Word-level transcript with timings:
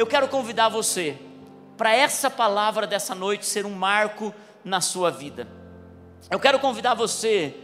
eu 0.00 0.06
quero 0.06 0.28
convidar 0.28 0.70
você 0.70 1.18
para 1.76 1.94
essa 1.94 2.30
palavra 2.30 2.86
dessa 2.86 3.14
noite 3.14 3.44
ser 3.44 3.66
um 3.66 3.74
marco 3.74 4.34
na 4.64 4.80
sua 4.80 5.10
vida. 5.10 5.46
Eu 6.30 6.40
quero 6.40 6.58
convidar 6.58 6.94
você 6.94 7.54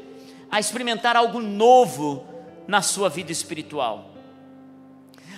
a 0.50 0.60
experimentar 0.60 1.16
algo 1.16 1.40
novo 1.40 2.26
na 2.68 2.82
sua 2.82 3.08
vida 3.08 3.32
espiritual, 3.32 4.10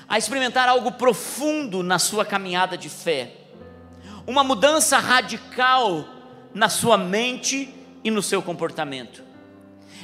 a 0.08 0.18
experimentar 0.18 0.68
algo 0.68 0.90
profundo 0.90 1.84
na 1.84 2.00
sua 2.00 2.24
caminhada 2.24 2.76
de 2.76 2.88
fé, 2.88 3.32
uma 4.26 4.42
mudança 4.42 4.98
radical 4.98 6.04
na 6.52 6.68
sua 6.68 6.98
mente 6.98 7.72
e 8.02 8.10
no 8.10 8.24
seu 8.24 8.42
comportamento. 8.42 9.22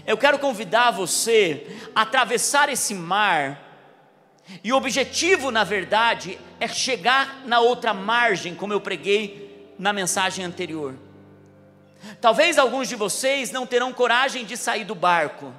Eu 0.07 0.17
quero 0.17 0.39
convidar 0.39 0.93
você 0.93 1.77
a 1.93 2.03
atravessar 2.03 2.69
esse 2.69 2.95
mar, 2.95 3.74
e 4.63 4.73
o 4.73 4.77
objetivo, 4.77 5.51
na 5.51 5.65
verdade, 5.65 6.39
é 6.61 6.69
chegar 6.69 7.43
na 7.47 7.61
outra 7.61 7.95
margem, 7.95 8.55
como 8.55 8.73
eu 8.73 8.81
preguei 8.81 9.75
na 9.79 9.93
mensagem 9.93 10.45
anterior. 10.45 10.95
Talvez 12.21 12.59
alguns 12.59 12.89
de 12.89 12.97
vocês 12.97 13.51
não 13.51 13.67
terão 13.67 13.93
coragem 13.93 14.45
de 14.45 14.57
sair 14.57 14.85
do 14.85 14.95
barco, 14.95 15.53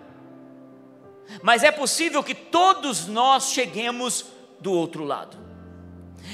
mas 1.41 1.63
é 1.63 1.71
possível 1.71 2.23
que 2.23 2.35
todos 2.35 3.07
nós 3.07 3.51
cheguemos 3.51 4.25
do 4.59 4.71
outro 4.71 5.03
lado. 5.03 5.37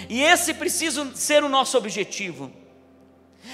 E 0.09 0.21
esse 0.21 0.53
precisa 0.53 1.09
ser 1.15 1.43
o 1.43 1.49
nosso 1.49 1.77
objetivo. 1.77 2.51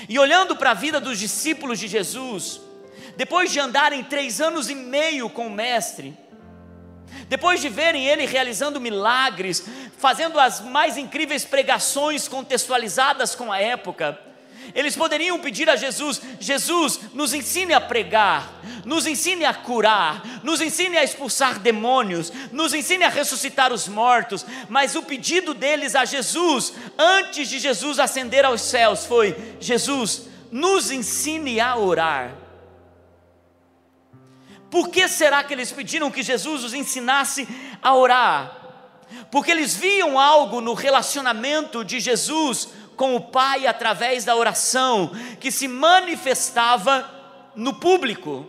E 0.10 0.18
olhando 0.20 0.56
para 0.56 0.72
a 0.72 0.76
vida 0.76 1.00
dos 1.00 1.20
discípulos 1.20 1.80
de 1.80 1.88
Jesus, 1.88 2.60
depois 3.16 3.52
de 3.52 3.60
andarem 3.60 4.04
três 4.04 4.42
anos 4.42 4.70
e 4.70 4.76
meio 4.76 5.30
com 5.30 5.48
o 5.48 5.52
Mestre, 5.52 6.16
depois 7.28 7.62
de 7.62 7.70
verem 7.70 8.08
ele 8.08 8.26
realizando 8.26 8.80
milagres, 8.80 9.64
fazendo 9.98 10.40
as 10.40 10.62
mais 10.62 10.98
incríveis 10.98 11.44
pregações 11.44 12.28
contextualizadas 12.28 13.36
com 13.36 13.52
a 13.52 13.60
época, 13.60 14.20
eles 14.76 14.96
poderiam 14.96 15.40
pedir 15.40 15.70
a 15.70 15.76
Jesus: 15.76 16.22
Jesus, 16.40 17.00
nos 17.14 17.34
ensine 17.34 17.74
a 17.74 17.82
pregar, 17.82 18.62
nos 18.86 19.06
ensine 19.06 19.46
a 19.46 19.54
curar, 19.54 20.22
nos 20.44 20.62
ensine 20.62 20.98
a 20.98 21.04
expulsar 21.04 21.60
demônios, 21.60 22.32
nos 22.52 22.74
ensine 22.74 23.04
a 23.04 23.10
ressuscitar 23.10 23.72
os 23.72 23.88
mortos. 23.88 24.46
Mas 24.70 24.96
o 24.96 25.04
pedido 25.04 25.54
deles 25.54 25.96
a 25.96 26.06
Jesus, 26.06 26.74
antes 26.98 27.50
de 27.50 27.60
Jesus 27.60 28.00
ascender 28.00 28.46
aos 28.46 28.62
céus, 28.62 29.06
foi: 29.06 29.36
Jesus, 29.60 30.28
nos 30.52 30.92
ensine 30.92 31.60
a 31.60 31.78
orar. 31.78 32.47
Por 34.70 34.90
que 34.90 35.08
será 35.08 35.44
que 35.44 35.54
eles 35.54 35.72
pediram 35.72 36.12
que 36.12 36.22
Jesus 36.22 36.64
os 36.64 36.74
ensinasse 36.74 37.48
a 37.82 37.96
orar? 37.96 38.68
Porque 39.32 39.52
eles 39.52 39.76
viam 39.76 40.20
algo 40.20 40.60
no 40.60 40.74
relacionamento 40.74 41.84
de 41.84 42.00
Jesus 42.00 42.70
com 42.96 43.16
o 43.16 43.22
Pai 43.22 43.68
através 43.68 44.26
da 44.26 44.36
oração, 44.36 45.12
que 45.40 45.52
se 45.52 45.68
manifestava 45.68 47.10
no 47.56 47.76
público. 47.76 48.46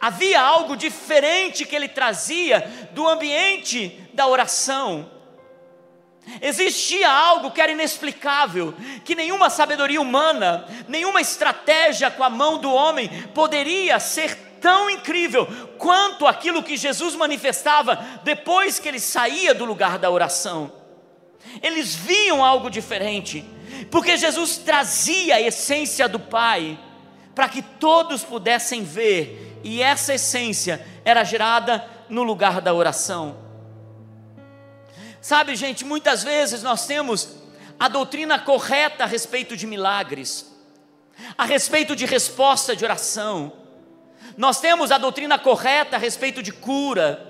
Havia 0.00 0.40
algo 0.40 0.76
diferente 0.76 1.64
que 1.64 1.74
ele 1.74 1.88
trazia 1.88 2.90
do 2.92 3.08
ambiente 3.08 3.88
da 4.12 4.26
oração. 4.26 5.10
Existia 6.40 7.10
algo 7.10 7.50
que 7.50 7.60
era 7.60 7.72
inexplicável, 7.72 8.74
que 9.04 9.14
nenhuma 9.14 9.50
sabedoria 9.50 10.00
humana, 10.00 10.66
nenhuma 10.86 11.20
estratégia 11.20 12.10
com 12.10 12.22
a 12.22 12.30
mão 12.30 12.58
do 12.58 12.72
homem 12.72 13.08
poderia 13.34 13.98
ser 13.98 14.51
tão 14.62 14.88
incrível 14.88 15.46
quanto 15.76 16.26
aquilo 16.26 16.62
que 16.62 16.78
Jesus 16.78 17.14
manifestava 17.14 17.96
depois 18.24 18.78
que 18.78 18.88
ele 18.88 19.00
saía 19.00 19.52
do 19.52 19.66
lugar 19.66 19.98
da 19.98 20.08
oração 20.08 20.80
eles 21.60 21.94
viam 21.94 22.44
algo 22.44 22.70
diferente, 22.70 23.44
porque 23.90 24.16
Jesus 24.16 24.58
trazia 24.58 25.36
a 25.36 25.40
essência 25.40 26.08
do 26.08 26.18
Pai, 26.18 26.78
para 27.34 27.48
que 27.48 27.62
todos 27.62 28.22
pudessem 28.22 28.84
ver, 28.84 29.60
e 29.64 29.82
essa 29.82 30.14
essência 30.14 30.84
era 31.04 31.24
gerada 31.24 31.84
no 32.08 32.22
lugar 32.22 32.60
da 32.60 32.72
oração. 32.72 33.36
Sabe, 35.20 35.54
gente, 35.54 35.84
muitas 35.84 36.22
vezes 36.22 36.62
nós 36.62 36.86
temos 36.86 37.36
a 37.78 37.88
doutrina 37.88 38.38
correta 38.38 39.04
a 39.04 39.06
respeito 39.06 39.56
de 39.56 39.66
milagres, 39.66 40.50
a 41.36 41.44
respeito 41.44 41.94
de 41.94 42.06
resposta 42.06 42.74
de 42.74 42.84
oração, 42.84 43.52
nós 44.36 44.60
temos 44.60 44.90
a 44.90 44.98
doutrina 44.98 45.38
correta 45.38 45.96
a 45.96 45.98
respeito 45.98 46.42
de 46.42 46.52
cura, 46.52 47.26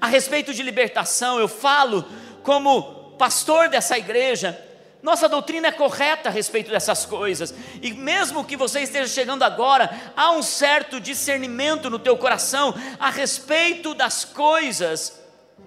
a 0.00 0.06
respeito 0.06 0.52
de 0.52 0.62
libertação. 0.62 1.38
Eu 1.38 1.48
falo 1.48 2.04
como 2.42 3.14
pastor 3.18 3.68
dessa 3.68 3.96
igreja, 3.96 4.58
nossa 5.02 5.28
doutrina 5.28 5.66
é 5.66 5.72
correta 5.72 6.28
a 6.28 6.32
respeito 6.32 6.70
dessas 6.70 7.04
coisas. 7.04 7.52
E 7.82 7.92
mesmo 7.92 8.44
que 8.44 8.56
você 8.56 8.80
esteja 8.82 9.12
chegando 9.12 9.42
agora, 9.42 9.90
há 10.16 10.30
um 10.30 10.42
certo 10.42 11.00
discernimento 11.00 11.90
no 11.90 11.98
teu 11.98 12.16
coração 12.16 12.72
a 13.00 13.10
respeito 13.10 13.94
das 13.94 14.24
coisas 14.24 15.20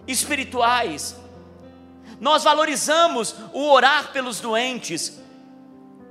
espirituais. 0.08 1.18
Nós 2.20 2.46
valorizamos 2.46 3.36
o 3.52 3.70
orar 3.70 4.14
pelos 4.14 4.40
doentes. 4.40 5.20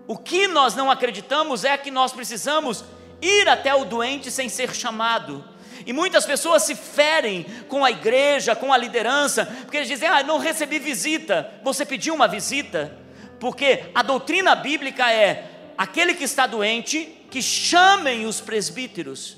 O 0.07 0.19
que 0.19 0.47
nós 0.47 0.75
não 0.75 0.91
acreditamos 0.91 1.65
é 1.65 1.79
que 1.79 1.91
nós 1.91 2.13
precisamos 2.13 2.85
ir 3.25 3.49
até 3.49 3.75
o 3.75 3.85
doente 3.85 4.31
sem 4.31 4.49
ser 4.49 4.75
chamado. 4.75 5.45
E 5.87 5.93
muitas 5.93 6.25
pessoas 6.25 6.63
se 6.63 6.75
ferem 6.75 7.45
com 7.69 7.85
a 7.85 7.91
igreja, 7.91 8.57
com 8.57 8.73
a 8.73 8.77
liderança, 8.77 9.47
porque 9.63 9.79
eles 9.79 9.89
dizem: 9.89 10.09
ah, 10.09 10.23
não 10.23 10.39
recebi 10.39 10.79
visita. 10.79 11.53
Você 11.63 11.85
pediu 11.85 12.15
uma 12.15 12.29
visita? 12.29 12.97
Porque 13.39 13.85
a 13.95 14.03
doutrina 14.03 14.55
bíblica 14.55 15.13
é: 15.13 15.51
aquele 15.77 16.15
que 16.15 16.25
está 16.25 16.47
doente, 16.47 17.05
que 17.31 17.43
chamem 17.43 18.27
os 18.27 18.41
presbíteros. 18.41 19.37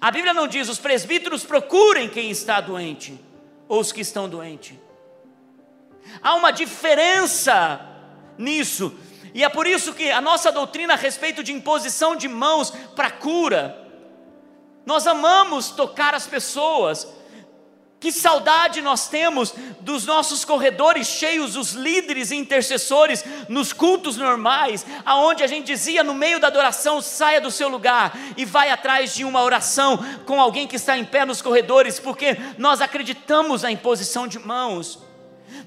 A 0.00 0.10
Bíblia 0.10 0.32
não 0.32 0.46
diz: 0.46 0.68
os 0.68 0.78
presbíteros 0.78 1.44
procurem 1.44 2.08
quem 2.08 2.30
está 2.30 2.60
doente, 2.60 3.18
ou 3.66 3.80
os 3.80 3.90
que 3.90 4.00
estão 4.00 4.28
doentes. 4.28 4.76
Há 6.22 6.34
uma 6.34 6.50
diferença 6.50 7.80
nisso, 8.36 8.96
e 9.38 9.44
é 9.44 9.48
por 9.48 9.68
isso 9.68 9.94
que 9.94 10.10
a 10.10 10.20
nossa 10.20 10.50
doutrina 10.50 10.94
a 10.94 10.96
respeito 10.96 11.44
de 11.44 11.52
imposição 11.52 12.16
de 12.16 12.26
mãos 12.26 12.72
para 12.96 13.08
cura, 13.08 13.86
nós 14.84 15.06
amamos 15.06 15.70
tocar 15.70 16.12
as 16.12 16.26
pessoas. 16.26 17.06
Que 18.00 18.10
saudade 18.10 18.82
nós 18.82 19.06
temos 19.06 19.54
dos 19.78 20.04
nossos 20.04 20.44
corredores 20.44 21.06
cheios, 21.06 21.54
os 21.54 21.70
líderes 21.70 22.32
e 22.32 22.34
intercessores 22.34 23.24
nos 23.48 23.72
cultos 23.72 24.16
normais, 24.16 24.84
aonde 25.04 25.44
a 25.44 25.46
gente 25.46 25.66
dizia 25.66 26.02
no 26.02 26.14
meio 26.14 26.40
da 26.40 26.48
adoração, 26.48 27.00
saia 27.00 27.40
do 27.40 27.52
seu 27.52 27.68
lugar 27.68 28.18
e 28.36 28.44
vai 28.44 28.70
atrás 28.70 29.14
de 29.14 29.22
uma 29.22 29.40
oração 29.40 30.04
com 30.26 30.40
alguém 30.40 30.66
que 30.66 30.74
está 30.74 30.98
em 30.98 31.04
pé 31.04 31.24
nos 31.24 31.40
corredores, 31.40 32.00
porque 32.00 32.36
nós 32.58 32.80
acreditamos 32.80 33.62
na 33.62 33.70
imposição 33.70 34.26
de 34.26 34.40
mãos. 34.40 35.06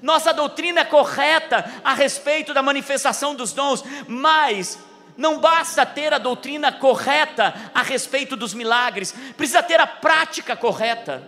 Nossa 0.00 0.32
doutrina 0.32 0.80
é 0.80 0.84
correta 0.84 1.64
a 1.84 1.94
respeito 1.94 2.52
da 2.52 2.62
manifestação 2.62 3.34
dos 3.34 3.52
dons, 3.52 3.84
mas 4.06 4.78
não 5.16 5.38
basta 5.38 5.84
ter 5.84 6.12
a 6.12 6.18
doutrina 6.18 6.72
correta 6.72 7.54
a 7.74 7.82
respeito 7.82 8.36
dos 8.36 8.54
milagres, 8.54 9.14
precisa 9.36 9.62
ter 9.62 9.80
a 9.80 9.86
prática 9.86 10.56
correta. 10.56 11.22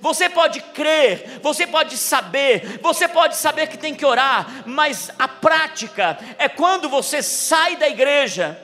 Você 0.00 0.28
pode 0.28 0.60
crer, 0.60 1.40
você 1.42 1.66
pode 1.66 1.96
saber, 1.96 2.80
você 2.82 3.08
pode 3.08 3.36
saber 3.36 3.66
que 3.66 3.78
tem 3.78 3.94
que 3.94 4.04
orar, 4.04 4.62
mas 4.66 5.10
a 5.18 5.26
prática 5.26 6.18
é 6.38 6.48
quando 6.48 6.88
você 6.88 7.22
sai 7.22 7.76
da 7.76 7.88
igreja 7.88 8.58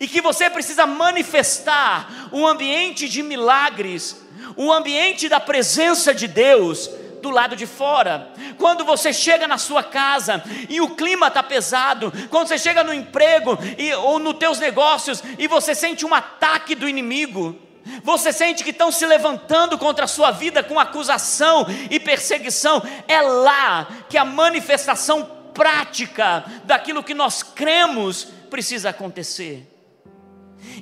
e 0.00 0.08
que 0.08 0.20
você 0.20 0.48
precisa 0.50 0.86
manifestar 0.86 2.30
um 2.32 2.46
ambiente 2.46 3.08
de 3.08 3.22
milagres, 3.22 4.22
um 4.56 4.72
ambiente 4.72 5.28
da 5.28 5.38
presença 5.38 6.14
de 6.14 6.26
Deus 6.26 6.90
do 7.20 7.30
lado 7.30 7.56
de 7.56 7.66
fora. 7.66 8.32
Quando 8.56 8.84
você 8.84 9.12
chega 9.12 9.46
na 9.46 9.58
sua 9.58 9.82
casa 9.82 10.42
e 10.68 10.80
o 10.80 10.90
clima 10.90 11.28
está 11.28 11.42
pesado, 11.42 12.12
quando 12.30 12.48
você 12.48 12.58
chega 12.58 12.84
no 12.84 12.94
emprego 12.94 13.58
e, 13.76 13.92
ou 13.94 14.18
nos 14.18 14.38
teus 14.38 14.58
negócios 14.58 15.22
e 15.38 15.46
você 15.46 15.74
sente 15.74 16.04
um 16.04 16.14
ataque 16.14 16.74
do 16.74 16.88
inimigo, 16.88 17.56
você 18.02 18.32
sente 18.32 18.62
que 18.62 18.70
estão 18.70 18.92
se 18.92 19.06
levantando 19.06 19.78
contra 19.78 20.04
a 20.04 20.08
sua 20.08 20.30
vida 20.30 20.62
com 20.62 20.78
acusação 20.78 21.66
e 21.90 21.98
perseguição, 21.98 22.82
é 23.06 23.20
lá 23.20 23.88
que 24.08 24.18
a 24.18 24.24
manifestação 24.24 25.24
prática 25.54 26.44
daquilo 26.64 27.02
que 27.02 27.14
nós 27.14 27.42
cremos 27.42 28.24
precisa 28.50 28.90
acontecer. 28.90 29.66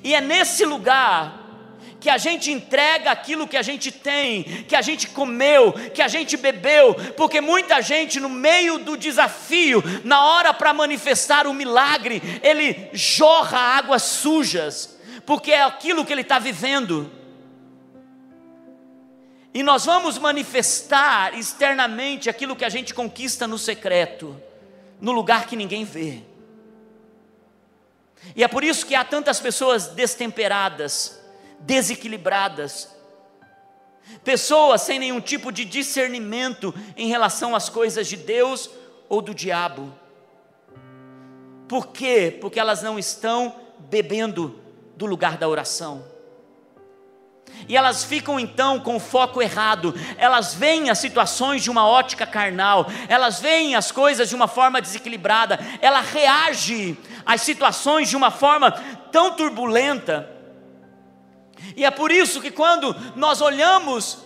E 0.02 0.14
é 0.14 0.20
nesse 0.20 0.64
lugar 0.64 1.45
que 2.06 2.10
a 2.10 2.18
gente 2.18 2.52
entrega 2.52 3.10
aquilo 3.10 3.48
que 3.48 3.56
a 3.56 3.62
gente 3.62 3.90
tem, 3.90 4.44
que 4.44 4.76
a 4.76 4.80
gente 4.80 5.08
comeu, 5.08 5.72
que 5.72 6.00
a 6.00 6.06
gente 6.06 6.36
bebeu, 6.36 6.94
porque 7.16 7.40
muita 7.40 7.82
gente 7.82 8.20
no 8.20 8.28
meio 8.28 8.78
do 8.78 8.96
desafio, 8.96 9.82
na 10.04 10.24
hora 10.24 10.54
para 10.54 10.72
manifestar 10.72 11.48
o 11.48 11.52
milagre, 11.52 12.22
ele 12.44 12.90
jorra 12.92 13.58
águas 13.58 14.04
sujas, 14.04 14.96
porque 15.26 15.50
é 15.50 15.64
aquilo 15.64 16.04
que 16.04 16.12
ele 16.12 16.20
está 16.20 16.38
vivendo. 16.38 17.10
E 19.52 19.60
nós 19.64 19.84
vamos 19.84 20.16
manifestar 20.16 21.36
externamente 21.36 22.30
aquilo 22.30 22.54
que 22.54 22.64
a 22.64 22.68
gente 22.68 22.94
conquista 22.94 23.48
no 23.48 23.58
secreto, 23.58 24.40
no 25.00 25.10
lugar 25.10 25.48
que 25.48 25.56
ninguém 25.56 25.84
vê. 25.84 26.22
E 28.36 28.44
é 28.44 28.48
por 28.48 28.62
isso 28.62 28.86
que 28.86 28.94
há 28.94 29.02
tantas 29.02 29.40
pessoas 29.40 29.88
destemperadas, 29.88 31.15
desequilibradas, 31.60 32.94
pessoas 34.22 34.82
sem 34.82 34.98
nenhum 34.98 35.20
tipo 35.20 35.50
de 35.50 35.64
discernimento 35.64 36.74
em 36.96 37.08
relação 37.08 37.54
às 37.54 37.68
coisas 37.68 38.06
de 38.06 38.16
Deus 38.16 38.70
ou 39.08 39.20
do 39.20 39.34
diabo. 39.34 39.92
Por 41.68 41.88
quê? 41.88 42.36
Porque 42.40 42.60
elas 42.60 42.82
não 42.82 42.98
estão 42.98 43.54
bebendo 43.78 44.60
do 44.96 45.06
lugar 45.06 45.36
da 45.36 45.48
oração. 45.48 46.16
E 47.68 47.76
elas 47.76 48.04
ficam 48.04 48.38
então 48.38 48.78
com 48.78 48.96
o 48.96 49.00
foco 49.00 49.40
errado, 49.42 49.94
elas 50.18 50.54
veem 50.54 50.90
as 50.90 50.98
situações 50.98 51.62
de 51.62 51.70
uma 51.70 51.86
ótica 51.86 52.26
carnal, 52.26 52.86
elas 53.08 53.40
veem 53.40 53.74
as 53.74 53.90
coisas 53.90 54.28
de 54.28 54.34
uma 54.34 54.46
forma 54.46 54.80
desequilibrada, 54.80 55.58
ela 55.80 56.00
reage 56.00 56.96
às 57.24 57.42
situações 57.42 58.08
de 58.08 58.16
uma 58.16 58.30
forma 58.30 58.70
tão 59.10 59.32
turbulenta. 59.34 60.35
E 61.76 61.84
é 61.84 61.90
por 61.90 62.10
isso 62.10 62.40
que 62.40 62.50
quando 62.50 62.94
nós 63.14 63.40
olhamos 63.40 64.18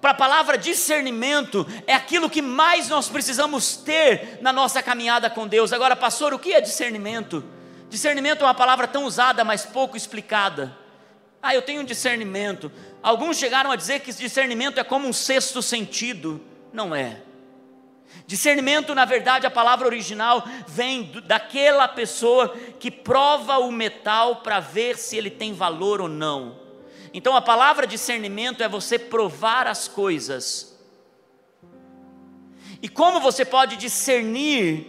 para 0.00 0.12
a 0.12 0.14
palavra 0.14 0.56
discernimento, 0.56 1.66
é 1.86 1.94
aquilo 1.94 2.30
que 2.30 2.40
mais 2.40 2.88
nós 2.88 3.08
precisamos 3.08 3.76
ter 3.76 4.38
na 4.40 4.52
nossa 4.52 4.82
caminhada 4.82 5.28
com 5.28 5.46
Deus. 5.46 5.72
Agora, 5.72 5.96
pastor, 5.96 6.32
o 6.32 6.38
que 6.38 6.52
é 6.52 6.60
discernimento? 6.60 7.44
Discernimento 7.90 8.42
é 8.42 8.44
uma 8.44 8.54
palavra 8.54 8.86
tão 8.86 9.04
usada, 9.04 9.44
mas 9.44 9.64
pouco 9.64 9.96
explicada. 9.96 10.76
Ah, 11.42 11.54
eu 11.54 11.62
tenho 11.62 11.84
discernimento. 11.84 12.70
Alguns 13.02 13.38
chegaram 13.38 13.70
a 13.70 13.76
dizer 13.76 14.00
que 14.00 14.12
discernimento 14.12 14.78
é 14.78 14.84
como 14.84 15.08
um 15.08 15.12
sexto 15.12 15.62
sentido. 15.62 16.40
Não 16.72 16.94
é. 16.94 17.22
Discernimento, 18.26 18.94
na 18.94 19.04
verdade, 19.04 19.46
a 19.46 19.50
palavra 19.50 19.86
original 19.86 20.44
vem 20.66 21.12
daquela 21.24 21.88
pessoa 21.88 22.54
que 22.78 22.90
prova 22.90 23.58
o 23.58 23.70
metal 23.70 24.36
para 24.36 24.60
ver 24.60 24.96
se 24.96 25.16
ele 25.16 25.30
tem 25.30 25.52
valor 25.52 26.00
ou 26.00 26.08
não. 26.08 26.67
Então 27.12 27.34
a 27.36 27.40
palavra 27.40 27.86
discernimento 27.86 28.62
é 28.62 28.68
você 28.68 28.98
provar 28.98 29.66
as 29.66 29.88
coisas. 29.88 30.78
E 32.82 32.88
como 32.88 33.20
você 33.20 33.44
pode 33.44 33.76
discernir 33.76 34.86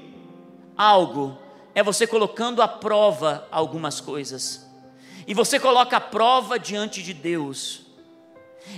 algo? 0.78 1.38
É 1.74 1.82
você 1.82 2.06
colocando 2.06 2.62
à 2.62 2.68
prova 2.68 3.48
algumas 3.52 4.00
coisas. 4.02 4.68
E 5.26 5.34
você 5.34 5.60
coloca 5.60 5.98
a 5.98 6.02
prova 6.02 6.60
diante 6.60 7.02
de 7.02 7.14
Deus. 7.14 7.82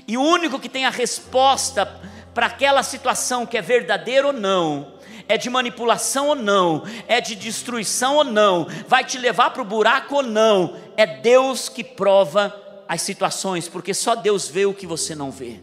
E 0.07 0.17
o 0.17 0.21
único 0.21 0.59
que 0.59 0.69
tem 0.69 0.85
a 0.85 0.89
resposta 0.89 1.85
para 2.33 2.45
aquela 2.45 2.83
situação 2.83 3.45
que 3.45 3.57
é 3.57 3.61
verdadeira 3.61 4.27
ou 4.27 4.33
não, 4.33 4.93
é 5.27 5.37
de 5.37 5.49
manipulação 5.49 6.29
ou 6.29 6.35
não, 6.35 6.83
é 7.07 7.19
de 7.19 7.35
destruição 7.35 8.17
ou 8.17 8.23
não, 8.23 8.67
vai 8.87 9.03
te 9.03 9.17
levar 9.17 9.51
para 9.51 9.61
o 9.61 9.65
buraco 9.65 10.15
ou 10.15 10.23
não, 10.23 10.77
é 10.95 11.05
Deus 11.05 11.67
que 11.67 11.83
prova 11.83 12.55
as 12.91 13.03
situações, 13.03 13.69
porque 13.69 13.93
só 13.93 14.15
Deus 14.15 14.49
vê 14.49 14.65
o 14.65 14.73
que 14.73 14.85
você 14.85 15.15
não 15.15 15.31
vê. 15.31 15.61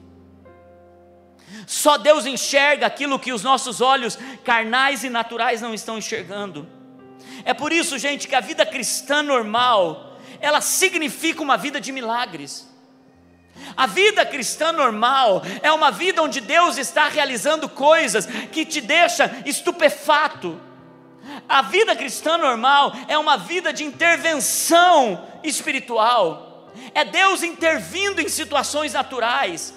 Só 1.67 1.99
Deus 1.99 2.25
enxerga 2.25 2.87
aquilo 2.87 3.19
que 3.19 3.35
os 3.35 3.43
nossos 3.43 3.83
olhos 3.83 4.19
carnais 4.43 5.05
e 5.05 5.11
naturais 5.11 5.61
não 5.61 5.75
estão 5.75 5.99
enxergando. 5.99 6.67
É 7.45 7.53
por 7.53 7.71
isso, 7.71 7.99
gente, 7.99 8.27
que 8.27 8.35
a 8.35 8.41
vida 8.41 8.65
cristã 8.65 9.23
normal, 9.23 10.19
ela 10.41 10.63
significa 10.63 11.43
uma 11.43 11.59
vida 11.59 11.79
de 11.79 11.93
milagres. 11.93 12.67
A 13.77 13.87
vida 13.87 14.25
cristã 14.25 14.73
normal 14.73 15.43
é 15.63 15.71
uma 15.71 15.91
vida 15.91 16.23
onde 16.23 16.41
Deus 16.41 16.79
está 16.79 17.09
realizando 17.09 17.69
coisas 17.69 18.25
que 18.51 18.65
te 18.65 18.81
deixa 18.81 19.43
estupefato. 19.45 20.59
A 21.47 21.61
vida 21.61 21.95
cristã 21.95 22.39
normal 22.39 22.95
é 23.07 23.19
uma 23.19 23.37
vida 23.37 23.71
de 23.71 23.85
intervenção 23.85 25.29
espiritual 25.45 26.48
é 26.95 27.05
Deus 27.05 27.43
intervindo 27.43 28.21
em 28.21 28.29
situações 28.29 28.93
naturais. 28.93 29.75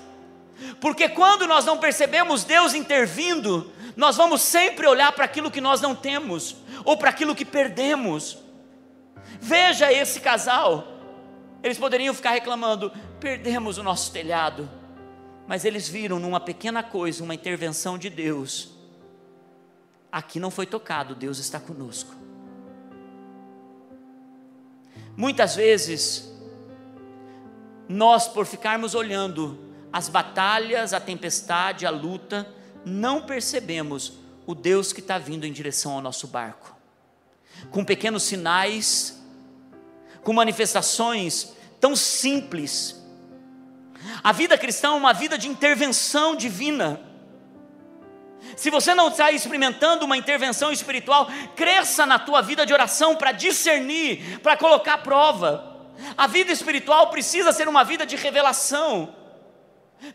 Porque 0.80 1.10
quando 1.10 1.48
nós 1.48 1.66
não 1.66 1.78
percebemos 1.78 2.44
Deus 2.44 2.74
intervindo, 2.74 3.72
nós 3.96 4.16
vamos 4.16 4.42
sempre 4.42 4.88
olhar 4.88 5.12
para 5.12 5.26
aquilo 5.26 5.52
que 5.52 5.62
nós 5.62 5.82
não 5.82 5.96
temos, 5.96 6.56
ou 6.86 6.98
para 6.98 7.10
aquilo 7.10 7.36
que 7.36 7.46
perdemos. 7.46 8.38
Veja 9.40 9.92
esse 9.92 10.20
casal, 10.20 10.88
eles 11.64 11.78
poderiam 11.78 12.14
ficar 12.14 12.32
reclamando: 12.32 12.92
perdemos 13.20 13.78
o 13.78 13.84
nosso 13.84 14.12
telhado, 14.12 14.70
mas 15.48 15.66
eles 15.66 15.88
viram 15.88 16.20
numa 16.20 16.40
pequena 16.40 16.84
coisa 16.84 17.24
uma 17.24 17.36
intervenção 17.36 17.98
de 17.98 18.10
Deus. 18.10 18.72
Aqui 20.12 20.40
não 20.40 20.52
foi 20.52 20.66
tocado, 20.66 21.16
Deus 21.16 21.40
está 21.40 21.60
conosco. 21.60 22.14
Muitas 25.16 25.56
vezes, 25.56 26.31
nós, 27.92 28.28
por 28.28 28.46
ficarmos 28.46 28.96
olhando 28.96 29.60
as 29.92 30.08
batalhas, 30.08 30.94
a 30.94 31.00
tempestade, 31.00 31.86
a 31.86 31.90
luta, 31.90 32.48
não 32.86 33.22
percebemos 33.22 34.14
o 34.46 34.56
Deus 34.56 34.94
que 34.94 35.02
está 35.02 35.18
vindo 35.18 35.46
em 35.46 35.52
direção 35.52 35.94
ao 35.94 36.02
nosso 36.02 36.28
barco, 36.28 36.76
com 37.70 37.84
pequenos 37.84 38.24
sinais, 38.24 39.22
com 40.24 40.34
manifestações 40.34 41.54
tão 41.80 41.96
simples. 41.96 43.00
A 44.24 44.32
vida 44.32 44.58
cristã 44.58 44.90
é 44.90 44.92
uma 44.92 45.14
vida 45.14 45.38
de 45.38 45.48
intervenção 45.48 46.36
divina. 46.36 47.02
Se 48.56 48.70
você 48.70 48.96
não 48.96 49.10
está 49.10 49.32
experimentando 49.32 50.06
uma 50.06 50.18
intervenção 50.18 50.72
espiritual, 50.72 51.30
cresça 51.56 52.06
na 52.06 52.18
tua 52.18 52.42
vida 52.42 52.66
de 52.66 52.74
oração 52.74 53.16
para 53.16 53.32
discernir, 53.32 54.40
para 54.40 54.58
colocar 54.58 55.00
prova. 55.00 55.71
A 56.18 56.28
vida 56.28 56.52
espiritual 56.52 57.10
precisa 57.10 57.52
ser 57.52 57.68
uma 57.68 57.84
vida 57.84 58.06
de 58.06 58.16
revelação. 58.16 59.16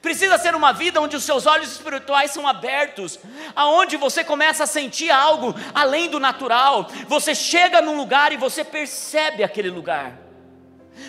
Precisa 0.03 0.37
ser 0.37 0.55
uma 0.55 0.73
vida 0.73 1.00
onde 1.00 1.17
os 1.17 1.23
seus 1.23 1.47
olhos 1.47 1.71
espirituais 1.71 2.33
são 2.33 2.47
abertos, 2.47 3.21
aonde 3.55 3.97
você 3.97 4.25
começa 4.25 4.65
a 4.65 4.67
sentir 4.67 5.11
algo 5.11 5.55
além 5.73 6.11
do 6.11 6.19
natural. 6.19 6.88
Você 7.06 7.35
chega 7.35 7.81
num 7.81 7.97
lugar 7.97 8.33
e 8.33 8.37
você 8.37 8.65
percebe 8.65 9.44
aquele 9.44 9.71
lugar. 9.71 10.19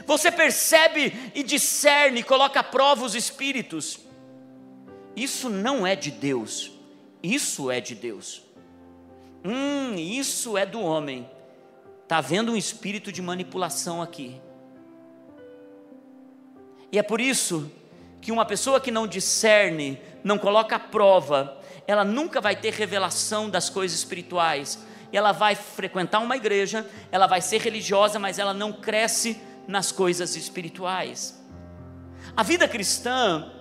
Você 0.05 0.31
percebe 0.31 1.31
e 1.33 1.41
discerne, 1.41 2.21
coloca 2.21 2.59
à 2.59 2.63
prova 2.63 3.03
os 3.03 3.15
espíritos. 3.15 3.99
Isso 5.15 5.49
não 5.49 5.87
é 5.87 5.95
de 5.95 6.11
Deus. 6.11 6.71
Isso 7.23 7.71
é 7.71 7.81
de 7.81 7.95
Deus. 7.95 8.43
Hum, 9.43 9.95
isso 9.95 10.55
é 10.55 10.65
do 10.65 10.81
homem. 10.81 11.27
Está 12.03 12.17
havendo 12.17 12.51
um 12.51 12.57
espírito 12.57 13.11
de 13.11 13.21
manipulação 13.21 14.01
aqui. 14.01 14.39
E 16.91 16.97
é 16.97 17.03
por 17.03 17.19
isso 17.19 17.71
que 18.21 18.31
uma 18.31 18.45
pessoa 18.45 18.79
que 18.79 18.91
não 18.91 19.07
discerne, 19.07 19.99
não 20.23 20.37
coloca 20.37 20.79
prova, 20.79 21.61
ela 21.85 22.03
nunca 22.03 22.41
vai 22.41 22.55
ter 22.55 22.73
revelação 22.73 23.49
das 23.49 23.69
coisas 23.69 23.97
espirituais. 23.97 24.79
Ela 25.11 25.31
vai 25.31 25.55
frequentar 25.55 26.19
uma 26.19 26.35
igreja, 26.35 26.85
ela 27.11 27.27
vai 27.27 27.41
ser 27.41 27.61
religiosa, 27.61 28.19
mas 28.19 28.37
ela 28.39 28.53
não 28.53 28.73
cresce 28.73 29.41
nas 29.67 29.91
coisas 29.91 30.35
espirituais. 30.35 31.41
A 32.35 32.43
vida 32.43 32.67
cristã 32.67 33.51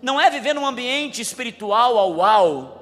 não 0.00 0.20
é 0.20 0.30
viver 0.30 0.54
num 0.54 0.66
ambiente 0.66 1.20
espiritual 1.20 1.98
ao 1.98 2.16
uau, 2.16 2.81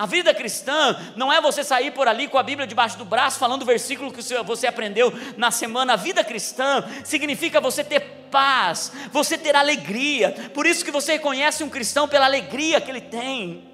a 0.00 0.06
vida 0.06 0.32
cristã 0.32 0.98
não 1.14 1.30
é 1.30 1.42
você 1.42 1.62
sair 1.62 1.90
por 1.90 2.08
ali 2.08 2.26
com 2.26 2.38
a 2.38 2.42
Bíblia 2.42 2.66
debaixo 2.66 2.96
do 2.96 3.04
braço 3.04 3.38
falando 3.38 3.60
o 3.60 3.66
versículo 3.66 4.10
que 4.10 4.22
você 4.42 4.66
aprendeu 4.66 5.12
na 5.36 5.50
semana. 5.50 5.92
A 5.92 5.96
vida 5.96 6.24
cristã 6.24 6.82
significa 7.04 7.60
você 7.60 7.84
ter 7.84 8.00
paz, 8.30 8.90
você 9.12 9.36
ter 9.36 9.54
alegria. 9.54 10.50
Por 10.54 10.64
isso 10.64 10.86
que 10.86 10.90
você 10.90 11.12
reconhece 11.12 11.62
um 11.62 11.68
cristão 11.68 12.08
pela 12.08 12.24
alegria 12.24 12.80
que 12.80 12.90
ele 12.90 13.02
tem, 13.02 13.70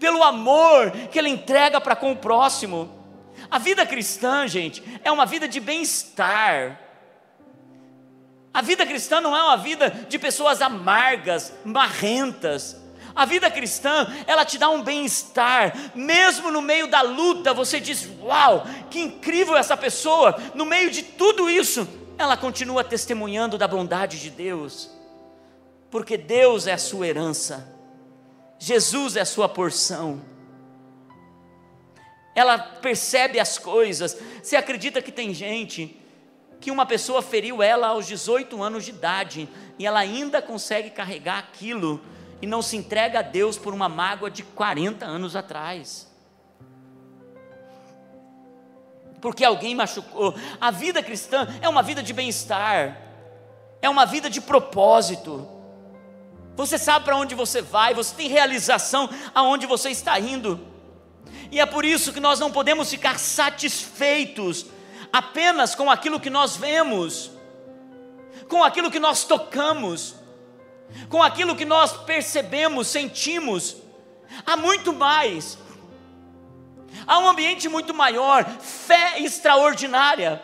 pelo 0.00 0.20
amor 0.24 0.90
que 1.12 1.16
ele 1.16 1.28
entrega 1.28 1.80
para 1.80 1.94
com 1.94 2.10
o 2.10 2.16
próximo. 2.16 2.92
A 3.48 3.60
vida 3.60 3.86
cristã, 3.86 4.48
gente, 4.48 4.82
é 5.04 5.12
uma 5.12 5.26
vida 5.26 5.46
de 5.46 5.60
bem-estar. 5.60 6.76
A 8.52 8.60
vida 8.62 8.84
cristã 8.84 9.20
não 9.20 9.36
é 9.36 9.44
uma 9.44 9.56
vida 9.56 9.90
de 10.08 10.18
pessoas 10.18 10.60
amargas, 10.60 11.54
marrentas 11.64 12.87
a 13.18 13.24
vida 13.24 13.50
cristã, 13.50 14.06
ela 14.28 14.44
te 14.44 14.56
dá 14.56 14.70
um 14.70 14.80
bem-estar, 14.80 15.90
mesmo 15.92 16.52
no 16.52 16.62
meio 16.62 16.86
da 16.86 17.02
luta, 17.02 17.52
você 17.52 17.80
diz: 17.80 18.08
Uau, 18.22 18.64
que 18.88 19.00
incrível 19.00 19.56
essa 19.56 19.76
pessoa, 19.76 20.40
no 20.54 20.64
meio 20.64 20.88
de 20.88 21.02
tudo 21.02 21.50
isso, 21.50 21.88
ela 22.16 22.36
continua 22.36 22.84
testemunhando 22.84 23.58
da 23.58 23.66
bondade 23.66 24.20
de 24.20 24.30
Deus, 24.30 24.88
porque 25.90 26.16
Deus 26.16 26.68
é 26.68 26.74
a 26.74 26.78
sua 26.78 27.08
herança, 27.08 27.76
Jesus 28.56 29.16
é 29.16 29.22
a 29.22 29.26
sua 29.26 29.48
porção. 29.48 30.22
Ela 32.36 32.56
percebe 32.56 33.40
as 33.40 33.58
coisas. 33.58 34.16
Você 34.40 34.54
acredita 34.54 35.02
que 35.02 35.10
tem 35.10 35.34
gente 35.34 36.00
que 36.60 36.70
uma 36.70 36.86
pessoa 36.86 37.20
feriu 37.20 37.64
ela 37.64 37.88
aos 37.88 38.06
18 38.06 38.62
anos 38.62 38.84
de 38.84 38.90
idade 38.90 39.48
e 39.76 39.84
ela 39.84 39.98
ainda 39.98 40.40
consegue 40.40 40.90
carregar 40.90 41.38
aquilo 41.38 42.00
e 42.40 42.46
não 42.46 42.62
se 42.62 42.76
entrega 42.76 43.20
a 43.20 43.22
Deus 43.22 43.58
por 43.58 43.74
uma 43.74 43.88
mágoa 43.88 44.30
de 44.30 44.42
40 44.42 45.04
anos 45.04 45.34
atrás. 45.34 46.08
Porque 49.20 49.44
alguém 49.44 49.74
machucou. 49.74 50.34
A 50.60 50.70
vida 50.70 51.02
cristã 51.02 51.46
é 51.60 51.68
uma 51.68 51.82
vida 51.82 52.02
de 52.02 52.12
bem-estar, 52.12 52.96
é 53.82 53.88
uma 53.88 54.06
vida 54.06 54.30
de 54.30 54.40
propósito. 54.40 55.48
Você 56.56 56.78
sabe 56.78 57.04
para 57.04 57.16
onde 57.16 57.34
você 57.34 57.62
vai, 57.62 57.94
você 57.94 58.14
tem 58.14 58.28
realização 58.28 59.08
aonde 59.34 59.66
você 59.66 59.90
está 59.90 60.18
indo. 60.18 60.60
E 61.50 61.60
é 61.60 61.66
por 61.66 61.84
isso 61.84 62.12
que 62.12 62.20
nós 62.20 62.38
não 62.40 62.50
podemos 62.50 62.90
ficar 62.90 63.18
satisfeitos 63.18 64.66
apenas 65.12 65.74
com 65.74 65.90
aquilo 65.90 66.20
que 66.20 66.30
nós 66.30 66.56
vemos, 66.56 67.30
com 68.48 68.62
aquilo 68.62 68.90
que 68.90 68.98
nós 68.98 69.24
tocamos, 69.24 70.14
com 71.08 71.22
aquilo 71.22 71.56
que 71.56 71.64
nós 71.64 71.92
percebemos, 72.04 72.88
sentimos. 72.88 73.76
Há 74.46 74.56
muito 74.56 74.92
mais. 74.92 75.58
Há 77.06 77.18
um 77.18 77.28
ambiente 77.28 77.68
muito 77.68 77.94
maior, 77.94 78.44
fé 78.60 79.20
extraordinária. 79.20 80.42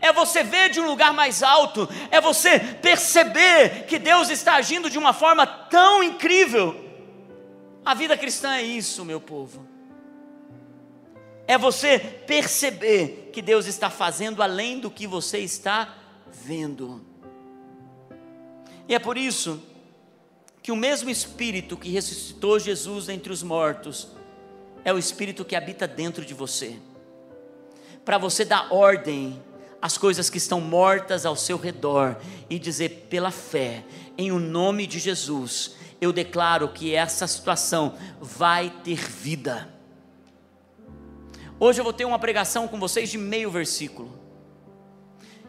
É 0.00 0.12
você 0.12 0.42
ver 0.42 0.68
de 0.70 0.80
um 0.80 0.86
lugar 0.86 1.14
mais 1.14 1.42
alto, 1.42 1.88
é 2.10 2.20
você 2.20 2.58
perceber 2.58 3.86
que 3.86 3.98
Deus 3.98 4.28
está 4.28 4.54
agindo 4.54 4.90
de 4.90 4.98
uma 4.98 5.12
forma 5.12 5.46
tão 5.46 6.02
incrível. 6.02 6.84
A 7.84 7.94
vida 7.94 8.16
cristã 8.16 8.54
é 8.54 8.62
isso, 8.62 9.04
meu 9.04 9.20
povo 9.20 9.78
é 11.48 11.56
você 11.56 11.98
perceber 11.98 13.30
que 13.32 13.40
Deus 13.40 13.66
está 13.66 13.88
fazendo 13.88 14.42
além 14.42 14.78
do 14.78 14.90
que 14.90 15.06
você 15.06 15.38
está 15.38 15.96
vendo. 16.30 17.02
E 18.86 18.94
é 18.94 18.98
por 18.98 19.16
isso 19.16 19.62
que 20.68 20.72
o 20.72 20.76
mesmo 20.76 21.08
Espírito 21.08 21.78
que 21.78 21.88
ressuscitou 21.88 22.58
Jesus 22.58 23.08
entre 23.08 23.32
os 23.32 23.42
mortos 23.42 24.08
é 24.84 24.92
o 24.92 24.98
Espírito 24.98 25.42
que 25.42 25.56
habita 25.56 25.88
dentro 25.88 26.26
de 26.26 26.34
você, 26.34 26.76
para 28.04 28.18
você 28.18 28.44
dar 28.44 28.70
ordem 28.70 29.42
às 29.80 29.96
coisas 29.96 30.28
que 30.28 30.36
estão 30.36 30.60
mortas 30.60 31.24
ao 31.24 31.34
seu 31.34 31.56
redor 31.56 32.18
e 32.50 32.58
dizer 32.58 33.06
pela 33.08 33.30
fé, 33.30 33.82
em 34.18 34.30
o 34.30 34.38
nome 34.38 34.86
de 34.86 34.98
Jesus, 34.98 35.74
eu 36.02 36.12
declaro 36.12 36.68
que 36.68 36.94
essa 36.94 37.26
situação 37.26 37.96
vai 38.20 38.68
ter 38.84 38.98
vida 38.98 39.72
Hoje 41.60 41.80
eu 41.80 41.84
vou 41.84 41.94
ter 41.94 42.04
uma 42.04 42.18
pregação 42.18 42.68
com 42.68 42.78
vocês 42.78 43.08
de 43.08 43.16
meio 43.16 43.50
versículo. 43.50 44.27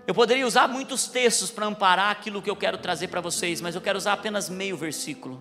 Eu 0.10 0.16
poderia 0.16 0.48
usar 0.48 0.68
muitos 0.68 1.06
textos 1.06 1.52
para 1.52 1.68
amparar 1.68 2.10
aquilo 2.10 2.42
que 2.42 2.50
eu 2.50 2.56
quero 2.56 2.80
trazer 2.80 3.10
para 3.10 3.22
vocês, 3.22 3.62
mas 3.62 3.76
eu 3.76 3.82
quero 3.82 3.96
usar 3.96 4.14
apenas 4.14 4.50
meio 4.50 4.76
versículo. 4.76 5.40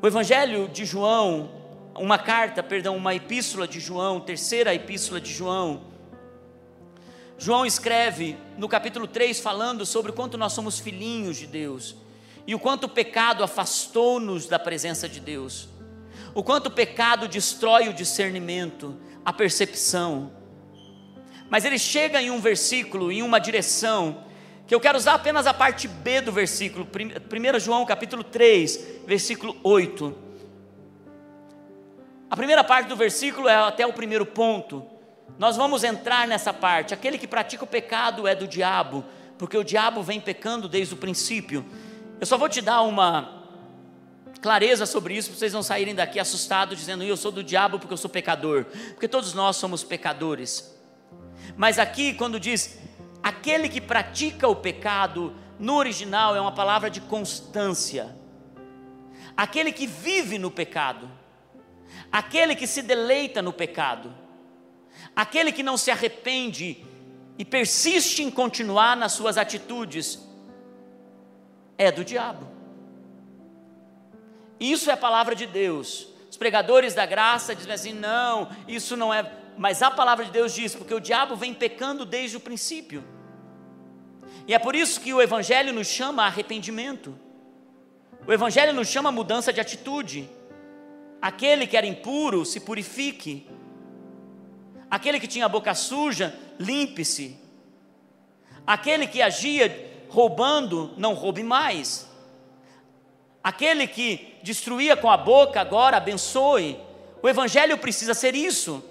O 0.00 0.06
Evangelho 0.06 0.66
de 0.66 0.86
João, 0.86 1.50
uma 1.94 2.16
carta, 2.16 2.62
perdão, 2.62 2.96
uma 2.96 3.14
epístola 3.14 3.68
de 3.68 3.78
João, 3.80 4.18
terceira 4.18 4.74
epístola 4.74 5.20
de 5.20 5.30
João. 5.30 5.82
João 7.36 7.66
escreve 7.66 8.34
no 8.56 8.66
capítulo 8.66 9.06
3 9.06 9.38
falando 9.40 9.84
sobre 9.84 10.10
o 10.10 10.14
quanto 10.14 10.38
nós 10.38 10.54
somos 10.54 10.80
filhinhos 10.80 11.36
de 11.36 11.46
Deus 11.46 11.94
e 12.46 12.54
o 12.54 12.58
quanto 12.58 12.84
o 12.84 12.88
pecado 12.88 13.44
afastou-nos 13.44 14.46
da 14.46 14.58
presença 14.58 15.06
de 15.06 15.20
Deus 15.20 15.68
o 16.34 16.42
quanto 16.42 16.66
o 16.66 16.70
pecado 16.70 17.28
destrói 17.28 17.88
o 17.88 17.94
discernimento, 17.94 18.96
a 19.24 19.32
percepção. 19.32 20.32
Mas 21.54 21.64
ele 21.64 21.78
chega 21.78 22.20
em 22.20 22.32
um 22.32 22.40
versículo, 22.40 23.12
em 23.12 23.22
uma 23.22 23.38
direção, 23.38 24.24
que 24.66 24.74
eu 24.74 24.80
quero 24.80 24.98
usar 24.98 25.14
apenas 25.14 25.46
a 25.46 25.54
parte 25.54 25.86
B 25.86 26.20
do 26.20 26.32
versículo, 26.32 26.84
1 26.84 27.60
João 27.60 27.86
capítulo 27.86 28.24
3, 28.24 29.02
versículo 29.06 29.56
8. 29.62 30.18
A 32.28 32.34
primeira 32.34 32.64
parte 32.64 32.88
do 32.88 32.96
versículo 32.96 33.48
é 33.48 33.54
até 33.54 33.86
o 33.86 33.92
primeiro 33.92 34.26
ponto. 34.26 34.84
Nós 35.38 35.56
vamos 35.56 35.84
entrar 35.84 36.26
nessa 36.26 36.52
parte. 36.52 36.92
Aquele 36.92 37.16
que 37.16 37.28
pratica 37.28 37.62
o 37.62 37.68
pecado 37.68 38.26
é 38.26 38.34
do 38.34 38.48
diabo, 38.48 39.04
porque 39.38 39.56
o 39.56 39.62
diabo 39.62 40.02
vem 40.02 40.20
pecando 40.20 40.68
desde 40.68 40.94
o 40.94 40.96
princípio. 40.96 41.64
Eu 42.18 42.26
só 42.26 42.36
vou 42.36 42.48
te 42.48 42.60
dar 42.60 42.82
uma 42.82 43.44
clareza 44.42 44.86
sobre 44.86 45.16
isso, 45.16 45.30
para 45.30 45.38
vocês 45.38 45.52
não 45.52 45.62
saírem 45.62 45.94
daqui 45.94 46.18
assustados, 46.18 46.76
dizendo, 46.76 47.04
eu 47.04 47.16
sou 47.16 47.30
do 47.30 47.44
diabo 47.44 47.78
porque 47.78 47.92
eu 47.92 47.96
sou 47.96 48.10
pecador, 48.10 48.64
porque 48.88 49.06
todos 49.06 49.34
nós 49.34 49.54
somos 49.54 49.84
pecadores. 49.84 50.73
Mas 51.56 51.78
aqui, 51.78 52.14
quando 52.14 52.40
diz, 52.40 52.78
aquele 53.22 53.68
que 53.68 53.80
pratica 53.80 54.48
o 54.48 54.56
pecado, 54.56 55.34
no 55.58 55.76
original 55.76 56.34
é 56.34 56.40
uma 56.40 56.52
palavra 56.52 56.90
de 56.90 57.00
constância, 57.00 58.16
aquele 59.36 59.72
que 59.72 59.86
vive 59.86 60.38
no 60.38 60.50
pecado, 60.50 61.10
aquele 62.10 62.54
que 62.54 62.66
se 62.66 62.82
deleita 62.82 63.40
no 63.40 63.52
pecado, 63.52 64.12
aquele 65.14 65.52
que 65.52 65.62
não 65.62 65.76
se 65.76 65.90
arrepende 65.90 66.84
e 67.38 67.44
persiste 67.44 68.22
em 68.22 68.30
continuar 68.30 68.96
nas 68.96 69.12
suas 69.12 69.36
atitudes, 69.36 70.18
é 71.76 71.90
do 71.90 72.04
diabo. 72.04 72.46
Isso 74.58 74.90
é 74.90 74.92
a 74.92 74.96
palavra 74.96 75.34
de 75.34 75.46
Deus. 75.46 76.08
Os 76.30 76.36
pregadores 76.36 76.94
da 76.94 77.04
graça 77.06 77.54
dizem 77.54 77.72
assim: 77.72 77.92
não, 77.92 78.48
isso 78.66 78.96
não 78.96 79.12
é. 79.12 79.30
Mas 79.56 79.82
a 79.82 79.90
palavra 79.90 80.24
de 80.24 80.30
Deus 80.30 80.54
diz, 80.54 80.74
porque 80.74 80.94
o 80.94 81.00
diabo 81.00 81.36
vem 81.36 81.54
pecando 81.54 82.04
desde 82.04 82.36
o 82.36 82.40
princípio. 82.40 83.04
E 84.46 84.54
é 84.54 84.58
por 84.58 84.74
isso 84.74 85.00
que 85.00 85.14
o 85.14 85.22
Evangelho 85.22 85.72
nos 85.72 85.86
chama 85.86 86.24
a 86.24 86.26
arrependimento. 86.26 87.18
O 88.26 88.32
Evangelho 88.32 88.72
nos 88.72 88.88
chama 88.88 89.10
a 89.10 89.12
mudança 89.12 89.52
de 89.52 89.60
atitude. 89.60 90.28
Aquele 91.20 91.66
que 91.66 91.76
era 91.76 91.86
impuro, 91.86 92.44
se 92.44 92.60
purifique. 92.60 93.48
Aquele 94.90 95.20
que 95.20 95.26
tinha 95.26 95.46
a 95.46 95.48
boca 95.48 95.74
suja, 95.74 96.38
limpe-se. 96.58 97.38
Aquele 98.66 99.06
que 99.06 99.22
agia 99.22 99.92
roubando, 100.08 100.92
não 100.96 101.14
roube 101.14 101.42
mais. 101.42 102.08
Aquele 103.42 103.86
que 103.86 104.38
destruía 104.42 104.96
com 104.96 105.10
a 105.10 105.16
boca, 105.16 105.60
agora 105.60 105.96
abençoe. 105.96 106.78
O 107.22 107.28
Evangelho 107.28 107.76
precisa 107.78 108.14
ser 108.14 108.34
isso. 108.34 108.82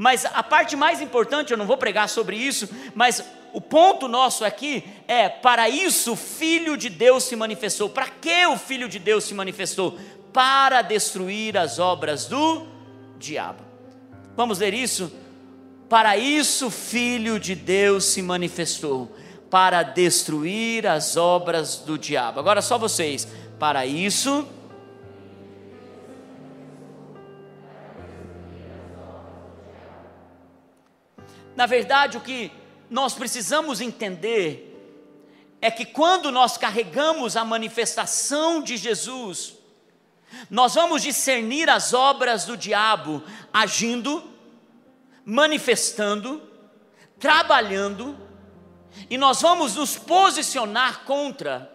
Mas 0.00 0.24
a 0.24 0.42
parte 0.42 0.76
mais 0.76 1.02
importante, 1.02 1.50
eu 1.50 1.58
não 1.58 1.66
vou 1.66 1.76
pregar 1.76 2.08
sobre 2.08 2.34
isso, 2.34 2.66
mas 2.94 3.22
o 3.52 3.60
ponto 3.60 4.08
nosso 4.08 4.46
aqui 4.46 4.82
é: 5.06 5.28
para 5.28 5.68
isso 5.68 6.12
o 6.12 6.16
Filho 6.16 6.74
de 6.74 6.88
Deus 6.88 7.24
se 7.24 7.36
manifestou. 7.36 7.90
Para 7.90 8.08
que 8.08 8.46
o 8.46 8.56
Filho 8.56 8.88
de 8.88 8.98
Deus 8.98 9.24
se 9.24 9.34
manifestou? 9.34 9.98
Para 10.32 10.80
destruir 10.80 11.58
as 11.58 11.78
obras 11.78 12.24
do 12.24 12.66
diabo. 13.18 13.62
Vamos 14.34 14.60
ler 14.60 14.72
isso? 14.72 15.12
Para 15.86 16.16
isso 16.16 16.68
o 16.68 16.70
Filho 16.70 17.38
de 17.38 17.54
Deus 17.54 18.04
se 18.04 18.22
manifestou, 18.22 19.14
para 19.50 19.82
destruir 19.82 20.86
as 20.86 21.14
obras 21.14 21.76
do 21.76 21.98
diabo. 21.98 22.40
Agora 22.40 22.62
só 22.62 22.78
vocês. 22.78 23.28
Para 23.58 23.84
isso, 23.84 24.48
na 31.60 31.66
verdade, 31.66 32.16
o 32.16 32.22
que 32.22 32.50
nós 32.88 33.12
precisamos 33.12 33.82
entender 33.82 34.66
é 35.60 35.70
que 35.70 35.84
quando 35.84 36.32
nós 36.32 36.56
carregamos 36.56 37.36
a 37.36 37.44
manifestação 37.44 38.62
de 38.62 38.78
Jesus, 38.78 39.56
nós 40.48 40.74
vamos 40.74 41.02
discernir 41.02 41.68
as 41.68 41.92
obras 41.92 42.46
do 42.46 42.56
diabo 42.56 43.22
agindo, 43.52 44.24
manifestando, 45.22 46.40
trabalhando, 47.18 48.18
e 49.10 49.18
nós 49.18 49.42
vamos 49.42 49.74
nos 49.74 49.98
posicionar 49.98 51.04
contra. 51.04 51.70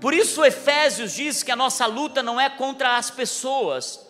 Por 0.00 0.14
isso, 0.14 0.42
Efésios 0.42 1.12
diz 1.12 1.42
que 1.42 1.52
a 1.52 1.56
nossa 1.56 1.84
luta 1.84 2.22
não 2.22 2.40
é 2.40 2.48
contra 2.48 2.96
as 2.96 3.10
pessoas, 3.10 4.00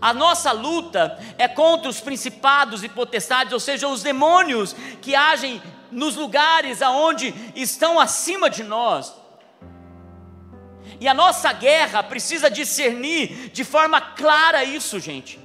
a 0.00 0.12
nossa 0.12 0.52
luta 0.52 1.18
é 1.36 1.48
contra 1.48 1.88
os 1.88 2.00
principados 2.00 2.84
e 2.84 2.88
potestades, 2.88 3.52
ou 3.52 3.60
seja, 3.60 3.88
os 3.88 4.02
demônios 4.02 4.74
que 5.02 5.14
agem 5.14 5.60
nos 5.90 6.14
lugares 6.14 6.82
aonde 6.82 7.34
estão 7.56 7.98
acima 7.98 8.48
de 8.48 8.62
nós. 8.62 9.14
E 11.00 11.08
a 11.08 11.14
nossa 11.14 11.52
guerra 11.52 12.02
precisa 12.02 12.50
discernir 12.50 13.50
de 13.50 13.64
forma 13.64 14.00
clara 14.00 14.64
isso, 14.64 14.98
gente. 15.00 15.38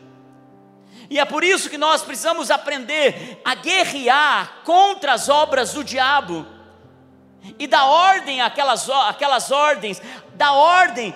E 1.09 1.19
é 1.19 1.25
por 1.25 1.43
isso 1.43 1.69
que 1.69 1.77
nós 1.77 2.01
precisamos 2.01 2.49
aprender 2.49 3.39
a 3.43 3.55
guerrear 3.55 4.61
contra 4.63 5.13
as 5.13 5.29
obras 5.29 5.73
do 5.73 5.83
diabo 5.83 6.45
e 7.59 7.67
dá 7.67 7.85
ordem 7.85 8.41
àquelas, 8.41 8.89
àquelas 8.89 9.51
ordens, 9.51 10.01
dá 10.35 10.53
ordem 10.53 11.13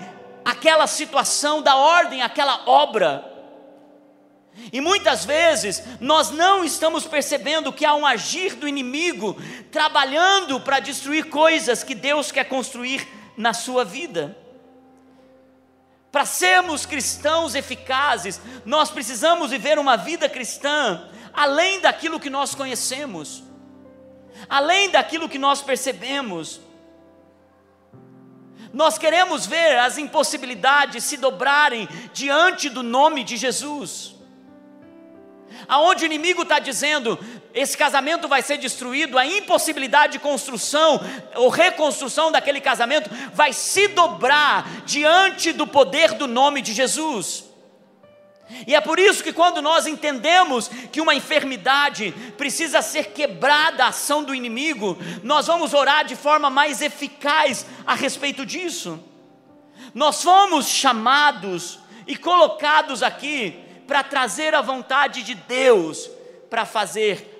àquela 0.47 0.87
situação, 0.87 1.61
dá 1.61 1.75
ordem 1.75 2.21
àquela 2.21 2.61
obra. 2.69 3.33
E 4.71 4.79
muitas 4.79 5.25
vezes 5.25 5.83
nós 5.99 6.31
não 6.31 6.63
estamos 6.63 7.05
percebendo 7.05 7.73
que 7.73 7.85
há 7.85 7.93
um 7.93 8.05
agir 8.05 8.55
do 8.55 8.65
inimigo 8.65 9.35
trabalhando 9.69 10.57
para 10.61 10.79
destruir 10.79 11.25
coisas 11.25 11.83
que 11.83 11.93
Deus 11.93 12.31
quer 12.31 12.45
construir 12.45 13.05
na 13.35 13.53
sua 13.53 13.83
vida. 13.83 14.37
Para 16.13 16.25
sermos 16.25 16.85
cristãos 16.85 17.53
eficazes, 17.53 18.39
nós 18.65 18.89
precisamos 18.89 19.51
viver 19.51 19.77
uma 19.77 19.97
vida 19.97 20.29
cristã 20.29 21.09
além 21.33 21.81
daquilo 21.81 22.21
que 22.21 22.29
nós 22.29 22.55
conhecemos, 22.55 23.43
além 24.47 24.89
daquilo 24.91 25.27
que 25.27 25.37
nós 25.37 25.61
percebemos. 25.61 26.61
Nós 28.73 28.97
queremos 28.97 29.45
ver 29.45 29.79
as 29.79 29.97
impossibilidades 29.97 31.03
se 31.03 31.17
dobrarem 31.17 31.87
diante 32.13 32.69
do 32.69 32.83
nome 32.83 33.23
de 33.23 33.37
Jesus 33.37 34.17
aonde 35.67 36.03
o 36.03 36.05
inimigo 36.05 36.43
está 36.43 36.59
dizendo, 36.59 37.19
esse 37.53 37.77
casamento 37.77 38.27
vai 38.27 38.41
ser 38.41 38.57
destruído, 38.57 39.17
a 39.17 39.25
impossibilidade 39.25 40.13
de 40.13 40.19
construção 40.19 40.99
ou 41.35 41.49
reconstrução 41.49 42.31
daquele 42.31 42.61
casamento 42.61 43.09
vai 43.33 43.53
se 43.53 43.87
dobrar 43.89 44.83
diante 44.85 45.51
do 45.51 45.65
poder 45.65 46.13
do 46.13 46.27
nome 46.27 46.61
de 46.61 46.73
Jesus. 46.73 47.46
E 48.65 48.73
é 48.73 48.81
por 48.81 48.97
isso 48.97 49.23
que 49.23 49.33
quando 49.33 49.61
nós 49.61 49.85
entendemos 49.85 50.69
que 50.91 51.01
uma 51.01 51.13
enfermidade 51.13 52.11
precisa 52.37 52.81
ser 52.81 53.11
quebrada 53.11 53.83
a 53.83 53.89
ação 53.89 54.23
do 54.23 54.33
inimigo, 54.33 54.97
nós 55.23 55.47
vamos 55.47 55.73
orar 55.73 56.05
de 56.05 56.15
forma 56.15 56.49
mais 56.49 56.81
eficaz 56.81 57.65
a 57.85 57.93
respeito 57.93 58.45
disso. 58.45 58.99
Nós 59.93 60.23
fomos 60.23 60.67
chamados 60.67 61.79
e 62.05 62.15
colocados 62.15 63.03
aqui 63.03 63.59
para 63.85 64.03
trazer 64.03 64.55
a 64.55 64.61
vontade 64.61 65.23
de 65.23 65.35
Deus 65.35 66.09
para 66.49 66.65
fazer 66.65 67.33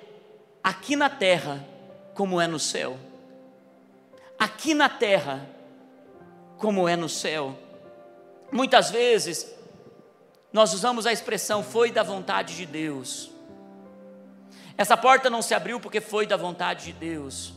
aqui 0.62 0.94
na 0.96 1.08
terra 1.08 1.64
como 2.14 2.40
é 2.40 2.46
no 2.46 2.58
céu. 2.58 2.98
Aqui 4.38 4.74
na 4.74 4.88
terra 4.88 5.48
como 6.58 6.88
é 6.88 6.96
no 6.96 7.08
céu. 7.08 7.56
Muitas 8.50 8.90
vezes 8.90 9.57
nós 10.52 10.72
usamos 10.72 11.06
a 11.06 11.12
expressão 11.12 11.62
foi 11.62 11.90
da 11.90 12.02
vontade 12.02 12.56
de 12.56 12.66
Deus. 12.66 13.30
Essa 14.76 14.96
porta 14.96 15.28
não 15.28 15.42
se 15.42 15.54
abriu 15.54 15.80
porque 15.80 16.00
foi 16.00 16.26
da 16.26 16.36
vontade 16.36 16.86
de 16.86 16.92
Deus. 16.92 17.52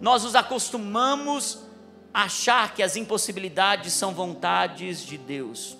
Nós 0.00 0.24
nos 0.24 0.34
acostumamos 0.34 1.64
a 2.12 2.22
achar 2.22 2.74
que 2.74 2.82
as 2.82 2.96
impossibilidades 2.96 3.92
são 3.92 4.12
vontades 4.12 5.04
de 5.04 5.18
Deus. 5.18 5.76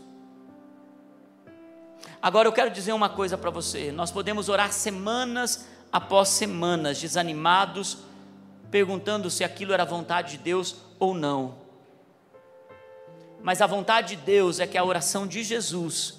Agora 2.20 2.48
eu 2.48 2.52
quero 2.52 2.70
dizer 2.70 2.92
uma 2.92 3.08
coisa 3.08 3.38
para 3.38 3.50
você: 3.50 3.90
nós 3.90 4.10
podemos 4.10 4.48
orar 4.48 4.72
semanas 4.72 5.66
após 5.90 6.28
semanas, 6.28 7.00
desanimados, 7.00 7.98
perguntando 8.70 9.30
se 9.30 9.42
aquilo 9.42 9.72
era 9.72 9.84
vontade 9.84 10.32
de 10.32 10.38
Deus 10.38 10.76
ou 10.98 11.14
não. 11.14 11.67
Mas 13.42 13.60
a 13.60 13.66
vontade 13.66 14.16
de 14.16 14.22
Deus 14.22 14.60
é 14.60 14.66
que 14.66 14.76
a 14.76 14.84
oração 14.84 15.26
de 15.26 15.42
Jesus 15.42 16.18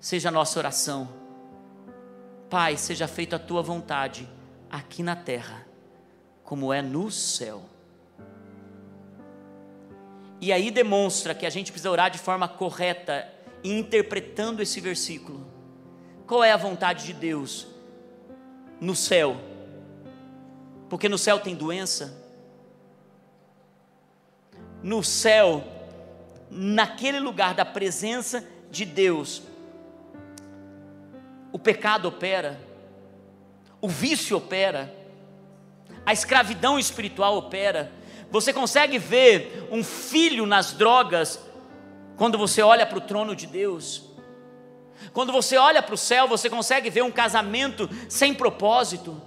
seja 0.00 0.28
a 0.28 0.32
nossa 0.32 0.58
oração. 0.58 1.08
Pai, 2.48 2.76
seja 2.76 3.08
feita 3.08 3.36
a 3.36 3.40
tua 3.40 3.62
vontade 3.62 4.28
aqui 4.70 5.02
na 5.02 5.16
terra, 5.16 5.66
como 6.44 6.72
é 6.72 6.80
no 6.80 7.10
céu. 7.10 7.62
E 10.40 10.52
aí 10.52 10.70
demonstra 10.70 11.34
que 11.34 11.46
a 11.46 11.50
gente 11.50 11.72
precisa 11.72 11.90
orar 11.90 12.10
de 12.10 12.18
forma 12.18 12.46
correta 12.46 13.28
interpretando 13.64 14.62
esse 14.62 14.80
versículo. 14.80 15.46
Qual 16.26 16.44
é 16.44 16.52
a 16.52 16.56
vontade 16.56 17.06
de 17.06 17.12
Deus 17.12 17.66
no 18.80 18.94
céu? 18.94 19.36
Porque 20.88 21.08
no 21.08 21.18
céu 21.18 21.40
tem 21.40 21.54
doença. 21.54 22.22
No 24.82 25.02
céu, 25.02 25.64
naquele 26.50 27.18
lugar 27.18 27.54
da 27.54 27.64
presença 27.64 28.46
de 28.70 28.84
Deus, 28.84 29.42
o 31.52 31.58
pecado 31.58 32.08
opera, 32.08 32.60
o 33.80 33.88
vício 33.88 34.36
opera, 34.36 34.94
a 36.04 36.12
escravidão 36.12 36.78
espiritual 36.78 37.36
opera. 37.36 37.92
Você 38.30 38.52
consegue 38.52 38.98
ver 38.98 39.68
um 39.70 39.82
filho 39.82 40.46
nas 40.46 40.72
drogas 40.72 41.40
quando 42.16 42.36
você 42.36 42.62
olha 42.62 42.86
para 42.86 42.98
o 42.98 43.02
trono 43.02 43.36
de 43.36 43.46
Deus, 43.46 44.06
quando 45.12 45.32
você 45.32 45.56
olha 45.56 45.82
para 45.82 45.94
o 45.94 45.98
céu, 45.98 46.26
você 46.26 46.48
consegue 46.48 46.90
ver 46.90 47.02
um 47.02 47.10
casamento 47.10 47.88
sem 48.08 48.34
propósito. 48.34 49.20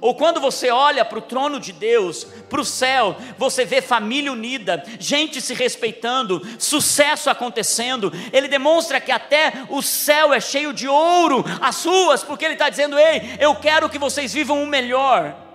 Ou 0.00 0.14
quando 0.14 0.40
você 0.40 0.70
olha 0.70 1.04
para 1.04 1.18
o 1.18 1.22
trono 1.22 1.58
de 1.58 1.72
Deus, 1.72 2.24
para 2.48 2.60
o 2.60 2.64
céu, 2.64 3.16
você 3.36 3.64
vê 3.64 3.82
família 3.82 4.32
unida, 4.32 4.82
gente 4.98 5.40
se 5.40 5.54
respeitando, 5.54 6.40
sucesso 6.58 7.28
acontecendo. 7.28 8.12
Ele 8.32 8.48
demonstra 8.48 9.00
que 9.00 9.10
até 9.10 9.52
o 9.68 9.82
céu 9.82 10.32
é 10.32 10.40
cheio 10.40 10.72
de 10.72 10.86
ouro, 10.86 11.44
as 11.60 11.84
ruas, 11.84 12.22
porque 12.22 12.44
ele 12.44 12.54
está 12.54 12.68
dizendo: 12.68 12.98
Ei, 12.98 13.36
eu 13.40 13.54
quero 13.56 13.88
que 13.88 13.98
vocês 13.98 14.32
vivam 14.32 14.62
o 14.62 14.66
melhor. 14.66 15.48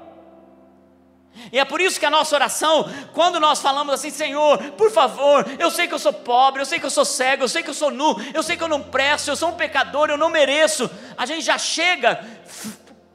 E 1.51 1.59
é 1.59 1.65
por 1.65 1.81
isso 1.81 1.99
que 1.99 2.05
a 2.05 2.09
nossa 2.09 2.35
oração, 2.35 2.89
quando 3.13 3.39
nós 3.39 3.59
falamos 3.59 3.93
assim, 3.93 4.09
Senhor, 4.09 4.57
por 4.73 4.91
favor, 4.91 5.45
eu 5.59 5.69
sei 5.71 5.87
que 5.87 5.93
eu 5.93 5.99
sou 5.99 6.13
pobre, 6.13 6.61
eu 6.61 6.65
sei 6.65 6.79
que 6.79 6.85
eu 6.85 6.91
sou 6.91 7.05
cego, 7.05 7.43
eu 7.43 7.47
sei 7.47 7.63
que 7.63 7.69
eu 7.69 7.73
sou 7.73 7.91
nu, 7.91 8.15
eu 8.33 8.43
sei 8.43 8.55
que 8.55 8.63
eu 8.63 8.67
não 8.67 8.81
presto, 8.81 9.29
eu 9.29 9.35
sou 9.35 9.49
um 9.49 9.53
pecador, 9.53 10.09
eu 10.09 10.17
não 10.17 10.29
mereço. 10.29 10.89
A 11.17 11.25
gente 11.25 11.41
já 11.43 11.57
chega 11.57 12.23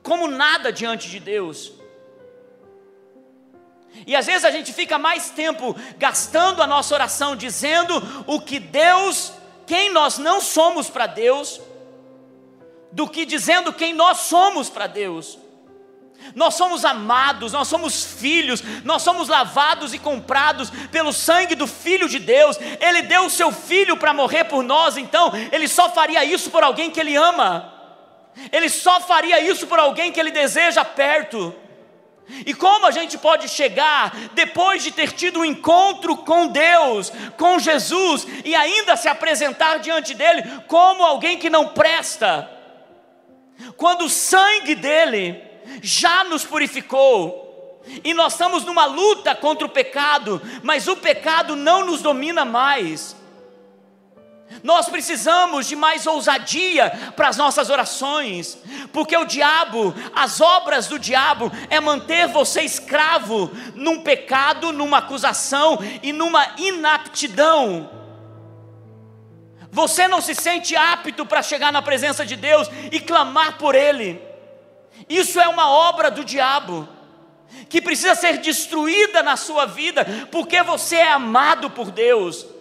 como 0.08 0.26
nada 0.26 0.72
diante 0.72 1.10
de 1.10 1.20
Deus. 1.20 1.70
E 4.06 4.16
às 4.16 4.24
vezes 4.24 4.44
a 4.46 4.50
gente 4.50 4.72
fica 4.72 4.98
mais 4.98 5.28
tempo 5.28 5.76
gastando 5.98 6.62
a 6.62 6.66
nossa 6.66 6.94
oração 6.94 7.36
dizendo 7.36 8.24
o 8.26 8.40
que 8.40 8.58
Deus, 8.58 9.34
quem 9.66 9.92
nós 9.92 10.16
não 10.16 10.40
somos 10.40 10.88
para 10.88 11.06
Deus, 11.06 11.60
do 12.90 13.06
que 13.06 13.26
dizendo 13.26 13.70
quem 13.70 13.92
nós 13.92 14.20
somos 14.20 14.70
para 14.70 14.86
Deus. 14.86 15.38
Nós 16.34 16.54
somos 16.54 16.86
amados, 16.86 17.52
nós 17.52 17.68
somos 17.68 18.02
filhos, 18.02 18.62
nós 18.84 19.02
somos 19.02 19.28
lavados 19.28 19.92
e 19.92 19.98
comprados 19.98 20.70
pelo 20.90 21.12
sangue 21.12 21.54
do 21.54 21.66
Filho 21.66 22.08
de 22.08 22.18
Deus. 22.18 22.58
Ele 22.80 23.02
deu 23.02 23.26
o 23.26 23.30
seu 23.30 23.52
filho 23.52 23.96
para 23.96 24.14
morrer 24.14 24.44
por 24.44 24.62
nós, 24.62 24.96
então 24.96 25.32
ele 25.52 25.68
só 25.68 25.90
faria 25.90 26.24
isso 26.24 26.50
por 26.50 26.64
alguém 26.64 26.90
que 26.90 26.98
ele 26.98 27.14
ama. 27.14 27.77
Ele 28.52 28.68
só 28.68 29.00
faria 29.00 29.40
isso 29.40 29.66
por 29.66 29.78
alguém 29.78 30.12
que 30.12 30.20
ele 30.20 30.30
deseja 30.30 30.84
perto. 30.84 31.54
E 32.44 32.52
como 32.52 32.86
a 32.86 32.90
gente 32.90 33.16
pode 33.16 33.48
chegar 33.48 34.14
depois 34.34 34.82
de 34.82 34.90
ter 34.90 35.12
tido 35.12 35.40
um 35.40 35.44
encontro 35.44 36.16
com 36.16 36.48
Deus, 36.48 37.10
com 37.38 37.58
Jesus, 37.58 38.26
e 38.44 38.54
ainda 38.54 38.96
se 38.96 39.08
apresentar 39.08 39.78
diante 39.78 40.12
dele 40.14 40.42
como 40.66 41.02
alguém 41.02 41.38
que 41.38 41.48
não 41.48 41.68
presta? 41.68 42.50
Quando 43.76 44.04
o 44.04 44.10
sangue 44.10 44.74
dele 44.74 45.42
já 45.82 46.24
nos 46.24 46.44
purificou. 46.44 47.46
E 48.04 48.12
nós 48.12 48.34
estamos 48.34 48.64
numa 48.64 48.84
luta 48.84 49.34
contra 49.34 49.66
o 49.66 49.70
pecado, 49.70 50.42
mas 50.62 50.86
o 50.88 50.96
pecado 50.96 51.56
não 51.56 51.86
nos 51.86 52.02
domina 52.02 52.44
mais. 52.44 53.16
Nós 54.62 54.88
precisamos 54.88 55.66
de 55.66 55.76
mais 55.76 56.06
ousadia 56.06 56.90
para 57.14 57.28
as 57.28 57.36
nossas 57.36 57.70
orações, 57.70 58.58
porque 58.92 59.16
o 59.16 59.24
diabo, 59.24 59.94
as 60.14 60.40
obras 60.40 60.86
do 60.86 60.98
diabo 60.98 61.52
é 61.70 61.78
manter 61.80 62.26
você 62.26 62.62
escravo 62.62 63.50
num 63.74 64.02
pecado, 64.02 64.72
numa 64.72 64.98
acusação 64.98 65.78
e 66.02 66.12
numa 66.12 66.54
inaptidão. 66.56 67.90
Você 69.70 70.08
não 70.08 70.20
se 70.20 70.34
sente 70.34 70.74
apto 70.74 71.26
para 71.26 71.42
chegar 71.42 71.72
na 71.72 71.82
presença 71.82 72.24
de 72.24 72.34
Deus 72.34 72.68
e 72.90 72.98
clamar 72.98 73.58
por 73.58 73.74
Ele. 73.74 74.20
Isso 75.08 75.38
é 75.38 75.46
uma 75.46 75.70
obra 75.70 76.10
do 76.10 76.24
diabo, 76.24 76.88
que 77.68 77.80
precisa 77.80 78.14
ser 78.14 78.38
destruída 78.38 79.22
na 79.22 79.36
sua 79.36 79.66
vida, 79.66 80.04
porque 80.32 80.62
você 80.62 80.96
é 80.96 81.12
amado 81.12 81.70
por 81.70 81.90
Deus. 81.90 82.57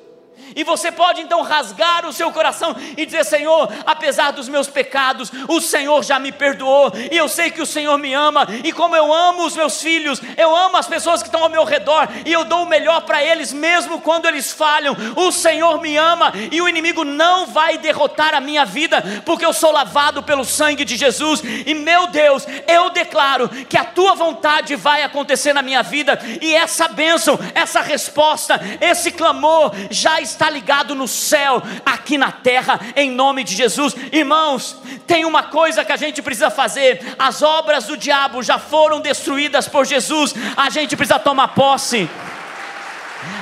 E 0.56 0.64
você 0.64 0.92
pode 0.92 1.22
então 1.22 1.42
rasgar 1.42 2.06
o 2.06 2.14
seu 2.14 2.32
coração 2.32 2.76
e 2.96 3.06
dizer: 3.06 3.24
Senhor, 3.26 3.72
apesar 3.86 4.32
dos 4.32 4.50
meus 4.50 4.68
pecados, 4.68 5.32
o 5.48 5.60
Senhor 5.60 6.04
já 6.04 6.20
me 6.20 6.32
perdoou, 6.32 6.92
e 7.12 7.18
eu 7.18 7.28
sei 7.28 7.52
que 7.52 7.62
o 7.62 7.66
Senhor 7.66 7.98
me 7.98 8.14
ama, 8.14 8.48
e 8.64 8.72
como 8.72 8.96
eu 8.96 9.14
amo 9.14 9.46
os 9.46 9.56
meus 9.56 9.82
filhos, 9.82 10.22
eu 10.38 10.56
amo 10.56 10.78
as 10.78 10.88
pessoas 10.88 11.22
que 11.22 11.28
estão 11.28 11.44
ao 11.44 11.50
meu 11.50 11.64
redor, 11.64 12.08
e 12.26 12.32
eu 12.32 12.44
dou 12.44 12.64
o 12.64 12.70
melhor 12.70 13.02
para 13.02 13.24
eles, 13.24 13.54
mesmo 13.54 14.02
quando 14.02 14.26
eles 14.26 14.52
falham. 14.52 14.96
O 15.16 15.32
Senhor 15.32 15.82
me 15.82 15.96
ama, 15.98 16.34
e 16.52 16.62
o 16.62 16.68
inimigo 16.68 17.04
não 17.04 17.48
vai 17.48 17.78
derrotar 17.78 18.34
a 18.34 18.42
minha 18.42 18.66
vida, 18.66 19.04
porque 19.26 19.46
eu 19.46 19.54
sou 19.54 19.72
lavado 19.72 20.24
pelo 20.24 20.46
sangue 20.46 20.86
de 20.86 20.96
Jesus, 20.96 21.42
e 21.66 21.74
meu 21.74 22.08
Deus, 22.08 22.46
eu 22.68 22.90
declaro 22.90 23.50
que 23.50 23.78
a 23.78 23.86
tua 23.86 24.16
vontade 24.16 24.76
vai 24.76 25.04
acontecer 25.04 25.54
na 25.54 25.62
minha 25.62 25.84
vida, 25.84 26.20
e 26.42 26.56
essa 26.56 26.88
bênção, 26.88 27.40
essa 27.54 27.82
resposta, 27.82 28.60
esse 28.82 29.12
clamor 29.12 29.72
já 29.90 30.20
está 30.22 30.27
está 30.30 30.50
ligado 30.50 30.96
no 30.96 31.08
céu, 31.08 31.62
aqui 31.86 32.18
na 32.18 32.32
terra, 32.32 32.80
em 32.96 33.12
nome 33.12 33.44
de 33.44 33.56
Jesus. 33.56 33.96
Irmãos, 34.12 34.78
tem 35.06 35.26
uma 35.26 35.44
coisa 35.44 35.84
que 35.84 35.92
a 35.92 35.98
gente 35.98 36.22
precisa 36.22 36.50
fazer: 36.50 37.16
as 37.18 37.42
obras 37.42 37.86
do 37.86 37.98
diabo 37.98 38.44
já 38.44 38.60
foram 38.60 39.00
destruídas 39.00 39.68
por 39.68 39.86
Jesus, 39.86 40.34
a 40.56 40.70
gente 40.70 40.96
precisa 40.96 41.20
tomar 41.20 41.50
posse, 41.50 42.10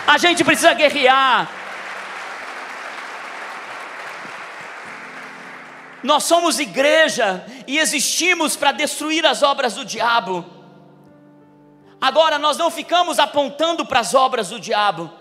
a 0.08 0.17
gente 0.17 0.43
precisa 0.43 0.74
guerrear. 0.74 1.50
Nós 6.06 6.24
somos 6.24 6.60
igreja 6.60 7.43
e 7.65 7.80
existimos 7.80 8.56
para 8.56 8.71
destruir 8.71 9.26
as 9.26 9.41
obras 9.41 9.74
do 9.74 9.84
diabo. 9.84 10.45
Agora, 12.00 12.38
nós 12.38 12.58
não 12.58 12.69
ficamos 12.69 13.17
apontando 13.17 13.84
para 13.84 14.02
as 14.02 14.13
obras 14.13 14.50
do 14.50 14.60
diabo, 14.60 15.12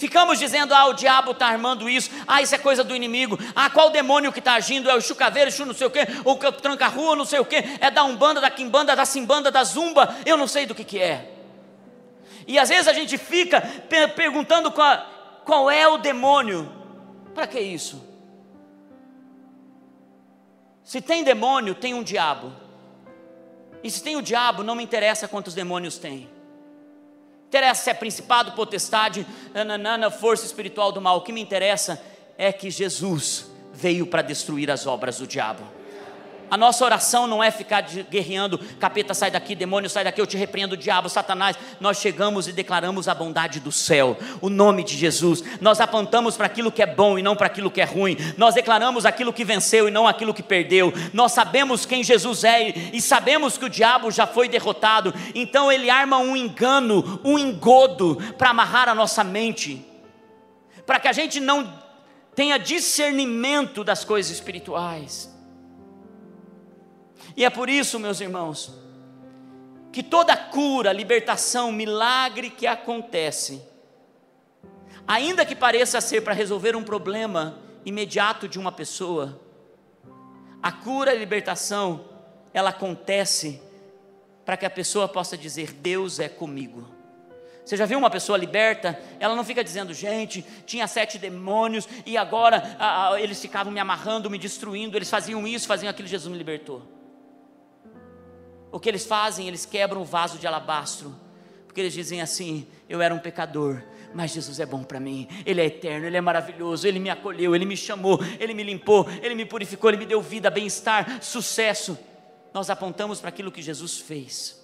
ficamos 0.00 0.38
dizendo: 0.38 0.74
ah, 0.74 0.86
o 0.86 0.94
diabo 0.94 1.32
está 1.32 1.46
armando 1.46 1.88
isso, 1.88 2.10
ah, 2.26 2.40
isso 2.40 2.54
é 2.54 2.58
coisa 2.58 2.82
do 2.82 2.96
inimigo, 2.96 3.38
ah, 3.54 3.68
qual 3.68 3.90
demônio 3.90 4.32
que 4.32 4.38
está 4.38 4.54
agindo? 4.54 4.88
É 4.90 4.94
o 4.94 5.00
chucaveiro, 5.00 5.52
chu 5.52 5.66
não 5.66 5.74
sei 5.74 5.86
o 5.86 5.90
quê, 5.90 6.00
o 6.24 6.34
tranca-rua, 6.52 7.14
não 7.14 7.26
sei 7.26 7.38
o 7.38 7.44
quê, 7.44 7.62
é 7.78 7.90
da 7.90 8.02
umbanda, 8.02 8.40
da 8.40 8.50
quimbanda, 8.50 8.96
da 8.96 9.04
simbanda, 9.04 9.50
da 9.50 9.62
zumba, 9.62 10.16
eu 10.24 10.36
não 10.36 10.48
sei 10.48 10.64
do 10.64 10.74
que, 10.74 10.82
que 10.82 10.98
é. 10.98 11.30
E 12.46 12.58
às 12.58 12.70
vezes 12.70 12.88
a 12.88 12.92
gente 12.92 13.18
fica 13.18 13.60
perguntando 14.16 14.72
qual, 14.72 15.06
qual 15.44 15.70
é 15.70 15.86
o 15.86 15.98
demônio, 15.98 16.72
para 17.34 17.46
que 17.46 17.60
isso? 17.60 18.08
Se 20.82 21.00
tem 21.00 21.22
demônio, 21.22 21.74
tem 21.74 21.94
um 21.94 22.02
diabo. 22.02 22.52
E 23.82 23.90
se 23.90 24.02
tem 24.02 24.16
o 24.16 24.22
diabo, 24.22 24.62
não 24.62 24.74
me 24.74 24.82
interessa 24.82 25.28
quantos 25.28 25.54
demônios 25.54 25.98
tem. 25.98 26.28
Interessa 27.50 27.82
se 27.82 27.90
é 27.90 27.94
principado, 27.94 28.52
potestade, 28.52 29.26
nananana, 29.52 30.08
força 30.08 30.46
espiritual 30.46 30.92
do 30.92 31.00
mal. 31.00 31.16
O 31.16 31.22
que 31.22 31.32
me 31.32 31.40
interessa 31.40 32.00
é 32.38 32.52
que 32.52 32.70
Jesus 32.70 33.50
veio 33.74 34.06
para 34.06 34.22
destruir 34.22 34.70
as 34.70 34.86
obras 34.86 35.18
do 35.18 35.26
diabo. 35.26 35.64
A 36.50 36.56
nossa 36.56 36.84
oração 36.84 37.28
não 37.28 37.42
é 37.42 37.50
ficar 37.50 37.82
guerreando, 37.82 38.58
capeta 38.80 39.14
sai 39.14 39.30
daqui, 39.30 39.54
demônio 39.54 39.88
sai 39.88 40.02
daqui, 40.02 40.20
eu 40.20 40.26
te 40.26 40.36
repreendo, 40.36 40.76
diabo, 40.76 41.08
satanás. 41.08 41.56
Nós 41.78 41.98
chegamos 41.98 42.48
e 42.48 42.52
declaramos 42.52 43.06
a 43.06 43.14
bondade 43.14 43.60
do 43.60 43.70
céu, 43.70 44.18
o 44.40 44.50
nome 44.50 44.82
de 44.82 44.96
Jesus. 44.96 45.44
Nós 45.60 45.80
apontamos 45.80 46.36
para 46.36 46.46
aquilo 46.46 46.72
que 46.72 46.82
é 46.82 46.86
bom 46.86 47.18
e 47.18 47.22
não 47.22 47.36
para 47.36 47.46
aquilo 47.46 47.70
que 47.70 47.80
é 47.80 47.84
ruim. 47.84 48.16
Nós 48.36 48.54
declaramos 48.54 49.06
aquilo 49.06 49.32
que 49.32 49.44
venceu 49.44 49.86
e 49.86 49.90
não 49.92 50.08
aquilo 50.08 50.34
que 50.34 50.42
perdeu. 50.42 50.92
Nós 51.12 51.32
sabemos 51.32 51.86
quem 51.86 52.02
Jesus 52.02 52.42
é 52.42 52.68
e 52.92 53.00
sabemos 53.00 53.56
que 53.56 53.66
o 53.66 53.70
diabo 53.70 54.10
já 54.10 54.26
foi 54.26 54.48
derrotado. 54.48 55.14
Então 55.34 55.70
ele 55.70 55.88
arma 55.88 56.18
um 56.18 56.36
engano, 56.36 57.20
um 57.24 57.38
engodo 57.38 58.16
para 58.36 58.50
amarrar 58.50 58.88
a 58.88 58.94
nossa 58.94 59.22
mente, 59.22 59.86
para 60.84 60.98
que 60.98 61.06
a 61.06 61.12
gente 61.12 61.38
não 61.38 61.72
tenha 62.34 62.58
discernimento 62.58 63.84
das 63.84 64.04
coisas 64.04 64.32
espirituais. 64.32 65.39
E 67.40 67.44
é 67.46 67.48
por 67.48 67.70
isso, 67.70 67.98
meus 67.98 68.20
irmãos, 68.20 68.70
que 69.90 70.02
toda 70.02 70.36
cura, 70.36 70.92
libertação, 70.92 71.72
milagre 71.72 72.50
que 72.50 72.66
acontece, 72.66 73.62
ainda 75.08 75.46
que 75.46 75.56
pareça 75.56 76.02
ser 76.02 76.20
para 76.20 76.34
resolver 76.34 76.76
um 76.76 76.84
problema 76.84 77.58
imediato 77.82 78.46
de 78.46 78.58
uma 78.58 78.70
pessoa, 78.70 79.40
a 80.62 80.70
cura 80.70 81.14
e 81.14 81.16
a 81.16 81.18
libertação, 81.18 82.04
ela 82.52 82.68
acontece 82.68 83.58
para 84.44 84.58
que 84.58 84.66
a 84.66 84.70
pessoa 84.70 85.08
possa 85.08 85.34
dizer: 85.34 85.72
Deus 85.72 86.18
é 86.20 86.28
comigo. 86.28 86.86
Você 87.64 87.74
já 87.74 87.86
viu 87.86 87.98
uma 87.98 88.10
pessoa 88.10 88.36
liberta? 88.36 89.00
Ela 89.18 89.34
não 89.34 89.44
fica 89.44 89.64
dizendo, 89.64 89.94
gente, 89.94 90.44
tinha 90.66 90.86
sete 90.86 91.16
demônios 91.16 91.88
e 92.04 92.18
agora 92.18 92.76
ah, 92.78 93.18
eles 93.18 93.40
ficavam 93.40 93.72
me 93.72 93.80
amarrando, 93.80 94.28
me 94.28 94.36
destruindo, 94.36 94.94
eles 94.94 95.08
faziam 95.08 95.48
isso, 95.48 95.66
faziam 95.66 95.88
aquilo, 95.88 96.06
Jesus 96.06 96.30
me 96.30 96.36
libertou. 96.36 96.99
O 98.72 98.78
que 98.78 98.88
eles 98.88 99.04
fazem? 99.04 99.48
Eles 99.48 99.66
quebram 99.66 100.02
o 100.02 100.04
vaso 100.04 100.38
de 100.38 100.46
alabastro, 100.46 101.14
porque 101.66 101.80
eles 101.80 101.92
dizem 101.92 102.20
assim: 102.20 102.66
Eu 102.88 103.02
era 103.02 103.14
um 103.14 103.18
pecador, 103.18 103.82
mas 104.14 104.30
Jesus 104.32 104.60
é 104.60 104.66
bom 104.66 104.82
para 104.82 105.00
mim, 105.00 105.28
Ele 105.44 105.60
é 105.60 105.66
eterno, 105.66 106.06
Ele 106.06 106.16
é 106.16 106.20
maravilhoso, 106.20 106.86
Ele 106.86 106.98
me 106.98 107.10
acolheu, 107.10 107.54
Ele 107.54 107.64
me 107.64 107.76
chamou, 107.76 108.18
Ele 108.38 108.54
me 108.54 108.62
limpou, 108.62 109.08
Ele 109.22 109.34
me 109.34 109.44
purificou, 109.44 109.90
Ele 109.90 109.96
me 109.96 110.06
deu 110.06 110.20
vida, 110.20 110.50
bem-estar, 110.50 111.22
sucesso. 111.22 111.98
Nós 112.52 112.70
apontamos 112.70 113.20
para 113.20 113.28
aquilo 113.28 113.52
que 113.52 113.62
Jesus 113.62 113.98
fez. 113.98 114.60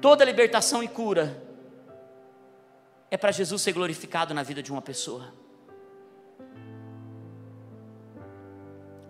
Toda 0.00 0.24
libertação 0.24 0.82
e 0.82 0.88
cura 0.88 1.40
é 3.10 3.16
para 3.16 3.30
Jesus 3.30 3.62
ser 3.62 3.72
glorificado 3.72 4.34
na 4.34 4.42
vida 4.42 4.62
de 4.62 4.72
uma 4.72 4.82
pessoa. 4.82 5.32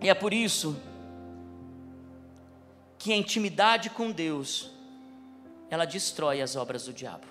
E 0.01 0.09
é 0.09 0.13
por 0.13 0.33
isso 0.33 0.77
que 3.03 3.11
a 3.11 3.17
intimidade 3.17 3.89
com 3.89 4.09
Deus, 4.09 4.71
ela 5.69 5.83
destrói 5.83 6.41
as 6.41 6.55
obras 6.55 6.85
do 6.85 6.93
diabo. 6.93 7.27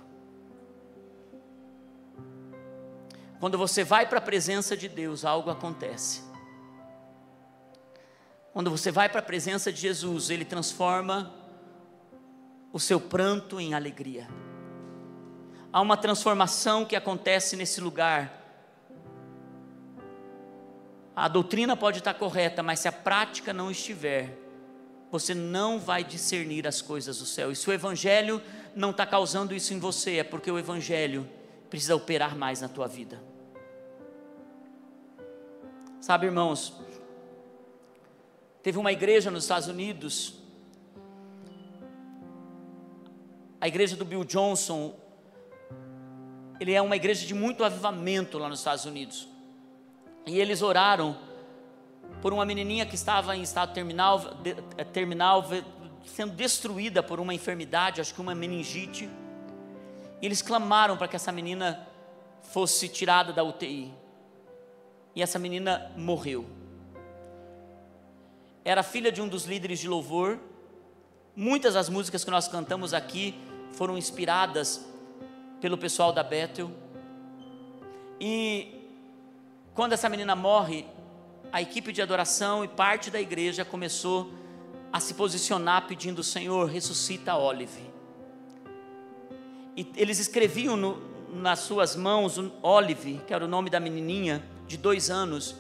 Quando 3.41 3.57
você 3.57 3.83
vai 3.83 4.07
para 4.07 4.19
a 4.19 4.21
presença 4.21 4.77
de 4.77 4.87
Deus, 4.87 5.25
algo 5.25 5.49
acontece. 5.49 6.21
Quando 8.53 8.71
você 8.71 8.91
vai 8.91 9.09
para 9.09 9.21
a 9.21 9.23
presença 9.23 9.73
de 9.73 9.81
Jesus, 9.81 10.29
Ele 10.29 10.45
transforma 10.45 11.33
o 12.71 12.79
seu 12.79 13.01
pranto 13.01 13.59
em 13.59 13.73
alegria. 13.73 14.29
Há 15.73 15.81
uma 15.81 15.97
transformação 15.97 16.85
que 16.85 16.95
acontece 16.95 17.57
nesse 17.57 17.81
lugar. 17.81 18.31
A 21.17 21.29
doutrina 21.29 21.75
pode 21.75 22.01
estar 22.01 22.13
correta, 22.13 22.63
mas 22.63 22.81
se 22.81 22.89
a 22.89 22.93
prática 22.93 23.55
não 23.55 23.71
estiver, 23.71 24.42
você 25.13 25.35
não 25.35 25.79
vai 25.79 26.03
discernir 26.03 26.67
as 26.67 26.81
coisas 26.81 27.19
do 27.19 27.27
céu. 27.27 27.53
E 27.53 27.55
se 27.55 27.69
o 27.69 27.73
Evangelho 27.73 28.41
não 28.75 28.91
está 28.91 29.05
causando 29.05 29.55
isso 29.55 29.75
em 29.75 29.79
você, 29.79 30.17
é 30.17 30.25
porque 30.25 30.51
o 30.51 30.59
Evangelho 30.59 31.29
precisa 31.69 31.95
operar 31.95 32.35
mais 32.35 32.63
na 32.63 32.69
tua 32.69 32.89
vida. 32.89 33.23
Sabe, 36.01 36.25
irmãos, 36.25 36.73
teve 38.63 38.79
uma 38.79 38.91
igreja 38.91 39.31
nos 39.31 39.45
Estados 39.45 39.69
Unidos, 39.69 40.35
a 43.61 43.69
igreja 43.69 43.95
do 43.95 44.07
Bill 44.07 44.25
Johnson, 44.25 44.97
ele 46.59 46.73
é 46.73 46.81
uma 46.81 46.97
igreja 46.97 47.27
de 47.27 47.35
muito 47.35 47.63
avivamento 47.65 48.39
lá 48.39 48.49
nos 48.49 48.61
Estados 48.61 48.87
Unidos. 48.87 49.29
E 50.25 50.41
eles 50.41 50.63
oraram 50.63 51.19
por 52.23 52.33
uma 52.33 52.45
menininha 52.45 52.87
que 52.87 52.95
estava 52.95 53.37
em 53.37 53.43
estado 53.43 53.75
terminal, 53.75 54.21
de, 54.43 54.55
eh, 54.79 54.85
terminal 54.85 55.45
sendo 56.07 56.33
destruída 56.35 57.03
por 57.03 57.19
uma 57.19 57.35
enfermidade, 57.35 58.01
acho 58.01 58.15
que 58.15 58.21
uma 58.21 58.33
meningite. 58.33 59.11
E 60.21 60.27
eles 60.27 60.41
clamaram 60.41 60.97
para 60.97 61.09
que 61.09 61.17
essa 61.17 61.33
menina 61.33 61.85
fosse 62.41 62.89
tirada 62.89 63.33
da 63.33 63.43
UTI. 63.43 63.93
E 65.17 65.21
essa 65.21 65.37
menina 65.37 65.91
morreu. 65.97 66.47
Era 68.65 68.85
filha 68.85 69.11
de 69.11 69.21
um 69.21 69.27
dos 69.27 69.45
líderes 69.45 69.81
de 69.81 69.89
louvor. 69.89 70.39
Muitas 71.35 71.75
das 71.75 71.89
músicas 71.89 72.25
que 72.25 72.31
nós 72.31 72.47
cantamos 72.47 72.95
aqui 72.95 73.35
foram 73.73 73.99
inspiradas 73.99 74.87
pelo 75.61 75.77
pessoal 75.77 76.13
da 76.13 76.23
Bethel. 76.23 76.71
E 78.21 78.87
quando 79.75 79.95
essa 79.95 80.09
menina 80.09 80.37
morre, 80.37 80.87
a 81.53 81.61
equipe 81.61 81.93
de 81.93 82.01
adoração 82.01 82.65
e 82.65 82.69
parte 82.69 83.11
da 83.11 83.21
igreja 83.21 83.65
começou 83.65 84.33
a 84.91 84.99
se 84.99 85.13
posicionar 85.13 85.87
pedindo: 85.87 86.23
Senhor, 86.23 86.67
ressuscita 86.69 87.33
a 87.33 87.39
Olive. 87.39 87.93
E 89.77 89.87
eles 89.97 90.19
escreviam 90.19 90.77
no, 90.77 91.03
nas 91.31 91.61
suas 91.61 91.95
mãos 91.95 92.39
Olive, 92.63 93.21
que 93.27 93.35
era 93.35 93.45
o 93.45 93.49
nome 93.49 93.69
da 93.69 93.79
menininha 93.79 94.43
de 94.67 94.79
dois 94.79 95.11
anos, 95.11 95.55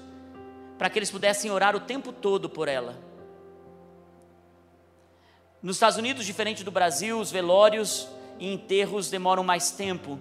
para 0.78 0.88
que 0.88 0.98
eles 0.98 1.10
pudessem 1.10 1.50
orar 1.50 1.76
o 1.76 1.80
tempo 1.80 2.10
todo 2.10 2.48
por 2.48 2.68
ela. 2.68 2.98
Nos 5.62 5.76
Estados 5.76 5.98
Unidos, 5.98 6.24
diferente 6.24 6.64
do 6.64 6.70
Brasil, 6.70 7.20
os 7.20 7.30
velórios 7.30 8.08
e 8.38 8.52
enterros 8.52 9.08
demoram 9.08 9.44
mais 9.44 9.70
tempo. 9.70 10.18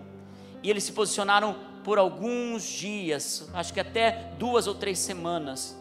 E 0.61 0.69
eles 0.69 0.83
se 0.83 0.91
posicionaram 0.91 1.55
por 1.83 1.97
alguns 1.97 2.63
dias, 2.63 3.49
acho 3.53 3.73
que 3.73 3.79
até 3.79 4.31
duas 4.37 4.67
ou 4.67 4.75
três 4.75 4.99
semanas. 4.99 5.77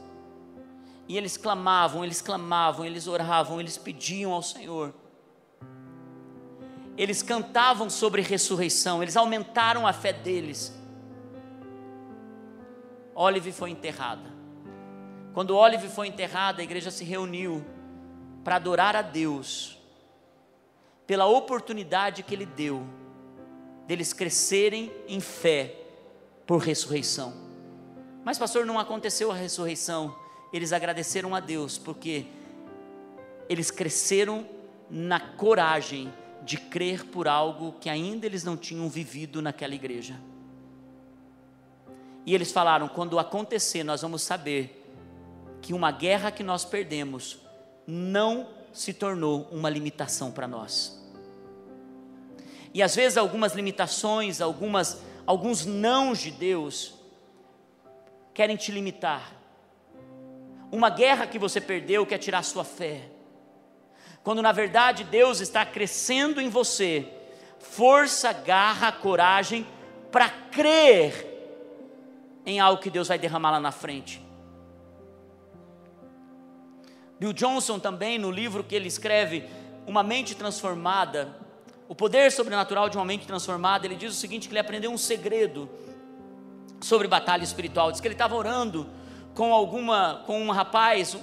E 1.09 1.17
eles 1.17 1.37
clamavam, 1.37 2.05
eles 2.05 2.23
clamavam, 2.23 2.85
eles 2.85 3.07
oravam, 3.07 3.61
eles 3.61 3.77
pediam 3.77 4.33
ao 4.33 4.43
Senhor. 4.43 4.95
Eles 6.97 7.23
cantavam 7.23 7.89
sobre 7.89 8.23
ressurreição, 8.23 9.03
eles 9.03 9.17
aumentaram 9.17 9.87
a 9.87 9.93
fé 9.93 10.13
deles. 10.13 10.73
Olive 13.15 13.53
foi 13.53 13.71
enterrada. 13.71 14.31
Quando 15.33 15.57
Olive 15.57 15.89
foi 15.89 16.09
enterrada, 16.09 16.61
a 16.61 16.65
igreja 16.65 16.91
se 16.91 17.05
reuniu 17.05 17.65
para 18.43 18.57
adorar 18.57 18.97
a 18.97 19.03
Deus 19.03 19.79
pela 21.07 21.27
oportunidade 21.27 22.23
que 22.23 22.35
Ele 22.35 22.47
deu 22.47 22.87
deles 23.87 24.13
crescerem 24.13 24.93
em 25.09 25.21
fé 25.21 25.80
por 26.51 26.61
ressurreição. 26.61 27.33
Mas, 28.25 28.37
pastor, 28.37 28.67
não 28.67 28.77
aconteceu 28.77 29.31
a 29.31 29.35
ressurreição. 29.37 30.17
Eles 30.53 30.73
agradeceram 30.73 31.33
a 31.33 31.39
Deus 31.39 31.79
porque 31.79 32.27
eles 33.49 33.71
cresceram 33.71 34.45
na 34.91 35.21
coragem 35.21 36.13
de 36.43 36.57
crer 36.57 37.05
por 37.05 37.29
algo 37.29 37.77
que 37.81 37.89
ainda 37.89 38.27
eles 38.27 38.43
não 38.43 38.57
tinham 38.57 38.89
vivido 38.89 39.41
naquela 39.41 39.77
igreja. 39.77 40.21
E 42.27 42.35
eles 42.35 42.51
falaram: 42.51 42.89
quando 42.89 43.21
acontecer, 43.21 43.85
nós 43.85 44.03
vamos 44.03 44.21
saber 44.21 44.93
que 45.63 45.73
uma 45.73 45.93
guerra 45.93 46.33
que 46.33 46.43
nós 46.43 46.65
perdemos 46.65 47.39
não 47.87 48.49
se 48.73 48.93
tornou 48.93 49.49
uma 49.53 49.71
limitação 49.71 50.33
para 50.33 50.49
nós. 50.49 51.01
E 52.75 52.83
às 52.83 52.97
vezes 52.97 53.17
algumas 53.17 53.55
limitações, 53.55 54.41
algumas 54.41 55.01
alguns 55.27 55.65
nãos 55.67 56.19
de 56.19 56.31
Deus 56.31 56.95
querem 58.33 58.57
te 58.57 58.73
limitar. 58.73 59.33
Uma 60.71 60.91
guerra 60.91 61.27
que 61.27 61.39
você 61.39 61.61
perdeu 61.61 62.07
quer 62.07 62.19
tirar 62.19 62.43
sua 62.43 62.65
fé. 62.65 63.09
Quando 64.23 64.43
na 64.43 64.53
verdade 64.53 65.05
Deus 65.05 65.41
está 65.41 65.65
crescendo 65.65 66.41
em 66.41 66.49
você 66.49 67.09
força, 67.59 68.33
garra, 68.33 68.91
coragem 68.91 69.67
para 70.11 70.29
crer 70.29 71.27
em 72.45 72.59
algo 72.59 72.83
que 72.83 72.91
Deus 72.91 73.09
vai 73.09 73.19
derramar 73.19 73.53
lá 73.53 73.61
na 73.61 73.71
frente. 73.71 74.21
Bill 77.19 77.35
Johnson 77.35 77.79
também, 77.79 78.19
no 78.19 78.31
livro 78.31 78.65
que 78.65 78.75
ele 78.75 78.89
escreve, 78.89 79.45
Uma 79.87 80.03
Mente 80.03 80.35
Transformada, 80.35 81.37
o 81.91 81.95
poder 81.97 82.31
sobrenatural 82.31 82.89
de 82.89 82.97
uma 82.97 83.05
mente 83.05 83.27
transformada, 83.27 83.85
ele 83.85 83.97
diz 83.97 84.13
o 84.13 84.17
seguinte: 84.17 84.47
que 84.47 84.53
ele 84.53 84.61
aprendeu 84.61 84.93
um 84.93 84.97
segredo 84.97 85.69
sobre 86.81 87.09
batalha 87.09 87.43
espiritual. 87.43 87.91
Diz 87.91 88.01
que 88.01 88.07
ele 88.07 88.15
estava 88.15 88.37
orando 88.37 88.89
com 89.35 89.53
alguma, 89.53 90.23
com 90.25 90.41
um 90.41 90.53
rapaz, 90.53 91.17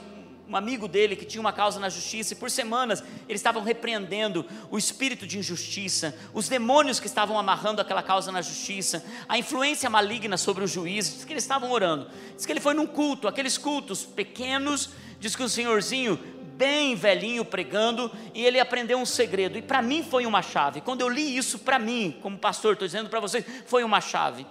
um 0.46 0.58
amigo 0.58 0.86
dele 0.86 1.16
que 1.16 1.24
tinha 1.24 1.40
uma 1.40 1.54
causa 1.54 1.80
na 1.80 1.88
justiça, 1.88 2.34
e 2.34 2.36
por 2.36 2.52
semanas 2.52 3.02
eles 3.30 3.40
estavam 3.40 3.64
repreendendo 3.64 4.46
o 4.70 4.78
espírito 4.78 5.26
de 5.26 5.40
injustiça, 5.40 6.14
os 6.34 6.50
demônios 6.50 7.00
que 7.00 7.08
estavam 7.08 7.40
amarrando 7.40 7.80
aquela 7.80 8.04
causa 8.04 8.30
na 8.30 8.42
justiça, 8.42 9.06
a 9.30 9.38
influência 9.38 9.90
maligna 9.90 10.36
sobre 10.36 10.66
o 10.66 10.68
juiz, 10.68 11.14
diz 11.14 11.24
que 11.24 11.32
eles 11.32 11.46
estavam 11.46 11.72
orando. 11.72 12.10
Diz 12.36 12.46
que 12.46 12.52
ele 12.52 12.60
foi 12.60 12.74
num 12.74 12.86
culto, 12.86 13.30
aqueles 13.30 13.58
cultos 13.58 14.04
pequenos, 14.04 14.90
diz 15.18 15.34
que 15.34 15.44
o 15.44 15.48
senhorzinho 15.48 16.20
bem 16.58 16.96
velhinho 16.96 17.46
pregando 17.46 18.12
e 18.34 18.44
ele 18.44 18.60
aprendeu 18.60 18.98
um 18.98 19.06
segredo. 19.06 19.58
E 19.58 19.62
para 19.62 19.82
mim 19.82 20.04
foi 20.04 20.26
uma 20.26 20.42
chave. 20.42 20.82
Quando 20.82 21.02
eu 21.02 21.10
li 21.10 21.38
isso 21.38 21.60
para 21.60 21.78
mim, 21.78 22.18
como 22.22 22.38
pastor, 22.38 22.74
estou 22.74 22.88
dizendo 22.88 23.10
para 23.10 23.20
vocês, 23.20 23.46
foi 23.68 23.84
uma 23.84 24.02
chave. 24.02 24.46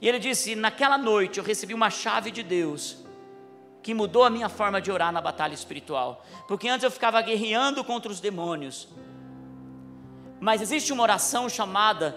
E 0.00 0.08
ele 0.08 0.18
disse: 0.18 0.54
Naquela 0.54 0.98
noite 0.98 1.38
eu 1.38 1.44
recebi 1.44 1.72
uma 1.72 1.90
chave 1.90 2.30
de 2.30 2.42
Deus 2.42 2.98
que 3.82 3.94
mudou 3.94 4.22
a 4.22 4.30
minha 4.30 4.48
forma 4.48 4.80
de 4.80 4.90
orar 4.90 5.10
na 5.10 5.20
batalha 5.20 5.54
espiritual. 5.54 6.24
Porque 6.46 6.68
antes 6.68 6.84
eu 6.84 6.90
ficava 6.90 7.20
guerreando 7.22 7.82
contra 7.82 8.12
os 8.12 8.20
demônios. 8.20 8.88
Mas 10.38 10.60
existe 10.60 10.92
uma 10.92 11.02
oração 11.02 11.48
chamada 11.48 12.16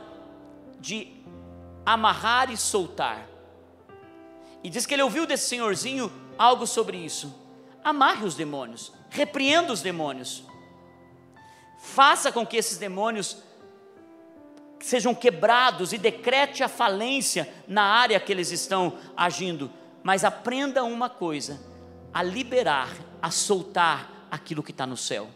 de 0.80 1.08
amarrar 1.86 2.52
e 2.52 2.58
soltar. 2.58 3.28
E 4.64 4.70
diz 4.70 4.86
que 4.86 4.94
ele 4.94 5.02
ouviu 5.02 5.26
desse 5.26 5.48
senhorzinho 5.48 6.12
algo 6.38 6.68
sobre 6.68 6.98
isso. 6.98 7.34
Amarre 7.84 8.26
os 8.26 8.36
demônios, 8.36 8.92
repreenda 9.10 9.74
os 9.74 9.82
demônios. 9.82 10.44
Faça 11.80 12.32
com 12.32 12.46
que 12.46 12.58
esses 12.58 12.78
demônios 12.78 13.38
sejam 14.80 15.14
quebrados 15.14 15.94
e 15.94 15.98
decrete 15.98 16.64
a 16.64 16.68
falência 16.68 17.52
na 17.68 17.84
área 17.84 18.20
que 18.20 18.32
eles 18.32 18.52
estão 18.52 18.98
agindo 19.16 19.72
mas 20.04 20.24
aprenda 20.24 20.84
uma 20.84 21.10
coisa: 21.10 21.60
a 22.14 22.24
liberar, 22.24 22.90
a 23.22 23.30
soltar 23.32 24.28
aquilo 24.30 24.64
que 24.64 24.72
está 24.72 24.86
no 24.86 24.98
céu. 24.98 25.30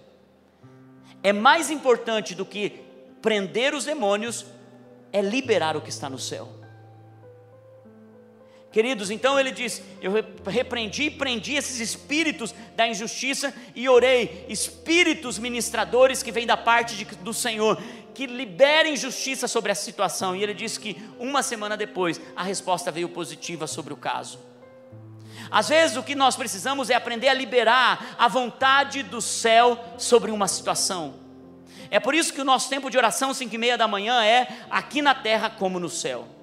É 1.22 1.34
mais 1.34 1.70
importante 1.70 2.36
do 2.36 2.46
que 2.46 2.84
prender 3.22 3.74
os 3.74 3.86
demônios, 3.86 4.46
é 5.12 5.22
liberar 5.22 5.76
o 5.76 5.82
que 5.82 5.90
está 5.90 6.10
no 6.10 6.20
céu. 6.20 6.48
Queridos, 8.76 9.10
então 9.10 9.40
ele 9.40 9.52
diz: 9.52 9.82
Eu 10.02 10.12
repreendi 10.46 11.10
prendi 11.10 11.54
esses 11.54 11.80
espíritos 11.80 12.54
da 12.76 12.86
injustiça 12.86 13.54
e 13.74 13.88
orei, 13.88 14.46
espíritos 14.50 15.40
ministradores 15.40 16.22
que 16.22 16.30
vêm 16.30 16.46
da 16.46 16.58
parte 16.58 16.98
de, 16.98 17.06
do 17.06 17.34
Senhor, 17.34 17.82
que 18.14 18.26
liberem 18.26 18.98
justiça 18.98 19.48
sobre 19.48 19.72
a 19.72 19.76
situação. 19.76 20.36
E 20.36 20.44
ele 20.44 20.54
disse 20.54 20.78
que 20.78 21.02
uma 21.18 21.42
semana 21.42 21.78
depois 21.78 22.20
a 22.36 22.44
resposta 22.44 22.92
veio 22.92 23.08
positiva 23.08 23.66
sobre 23.66 23.94
o 23.94 23.96
caso. 23.98 24.42
Às 25.50 25.70
vezes 25.70 25.96
o 25.96 26.04
que 26.04 26.14
nós 26.14 26.36
precisamos 26.36 26.90
é 26.90 26.96
aprender 26.96 27.30
a 27.30 27.34
liberar 27.34 28.18
a 28.20 28.28
vontade 28.28 29.04
do 29.04 29.22
céu 29.22 29.80
sobre 29.98 30.32
uma 30.32 30.50
situação. 30.50 31.14
É 31.90 31.98
por 31.98 32.14
isso 32.14 32.34
que 32.34 32.42
o 32.42 32.46
nosso 32.46 32.70
tempo 32.70 32.90
de 32.90 32.98
oração, 32.98 33.34
5 33.34 33.56
e 33.56 33.58
meia 33.58 33.78
da 33.78 33.88
manhã, 33.88 34.22
é 34.22 34.50
aqui 34.70 35.02
na 35.02 35.16
terra 35.16 35.50
como 35.50 35.80
no 35.80 35.90
céu. 35.90 36.36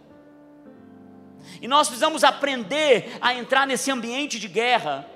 E 1.63 1.69
nós 1.69 1.87
precisamos 1.87 2.25
aprender 2.25 3.17
a 3.21 3.33
entrar 3.33 3.69
nesse 3.69 3.89
ambiente 3.89 4.41
de 4.41 4.49
guerra, 4.49 5.09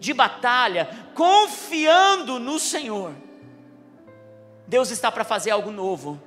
de 0.00 0.14
batalha, 0.14 0.88
confiando 1.14 2.40
no 2.40 2.58
Senhor. 2.58 3.14
Deus 4.66 4.90
está 4.90 5.12
para 5.12 5.24
fazer 5.24 5.50
algo 5.50 5.70
novo, 5.70 6.18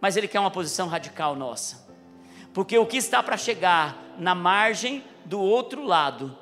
mas 0.00 0.16
Ele 0.16 0.28
quer 0.28 0.38
uma 0.38 0.52
posição 0.52 0.86
radical 0.86 1.34
nossa, 1.34 1.84
porque 2.52 2.78
o 2.78 2.86
que 2.86 2.96
está 2.96 3.20
para 3.24 3.36
chegar 3.36 4.14
na 4.16 4.36
margem 4.36 5.02
do 5.24 5.40
outro 5.40 5.82
lado 5.82 6.38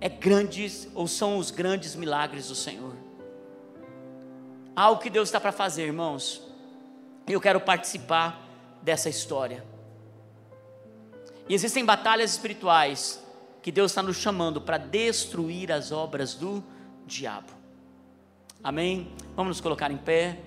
é 0.00 0.08
grandes 0.08 0.88
ou 0.92 1.06
são 1.06 1.38
os 1.38 1.52
grandes 1.52 1.94
milagres 1.94 2.48
do 2.48 2.54
Senhor. 2.56 2.96
Algo 4.74 5.00
que 5.00 5.08
Deus 5.08 5.28
está 5.28 5.38
para 5.40 5.52
fazer, 5.52 5.84
irmãos. 5.84 6.42
Eu 7.28 7.40
quero 7.40 7.60
participar 7.60 8.42
dessa 8.82 9.08
história. 9.08 9.73
E 11.48 11.54
existem 11.54 11.84
batalhas 11.84 12.32
espirituais 12.32 13.22
que 13.62 13.72
Deus 13.72 13.90
está 13.90 14.02
nos 14.02 14.16
chamando 14.16 14.60
para 14.60 14.78
destruir 14.78 15.72
as 15.72 15.92
obras 15.92 16.34
do 16.34 16.62
diabo. 17.06 17.52
Amém? 18.62 19.12
Vamos 19.36 19.56
nos 19.56 19.60
colocar 19.60 19.90
em 19.90 19.96
pé. 19.96 20.38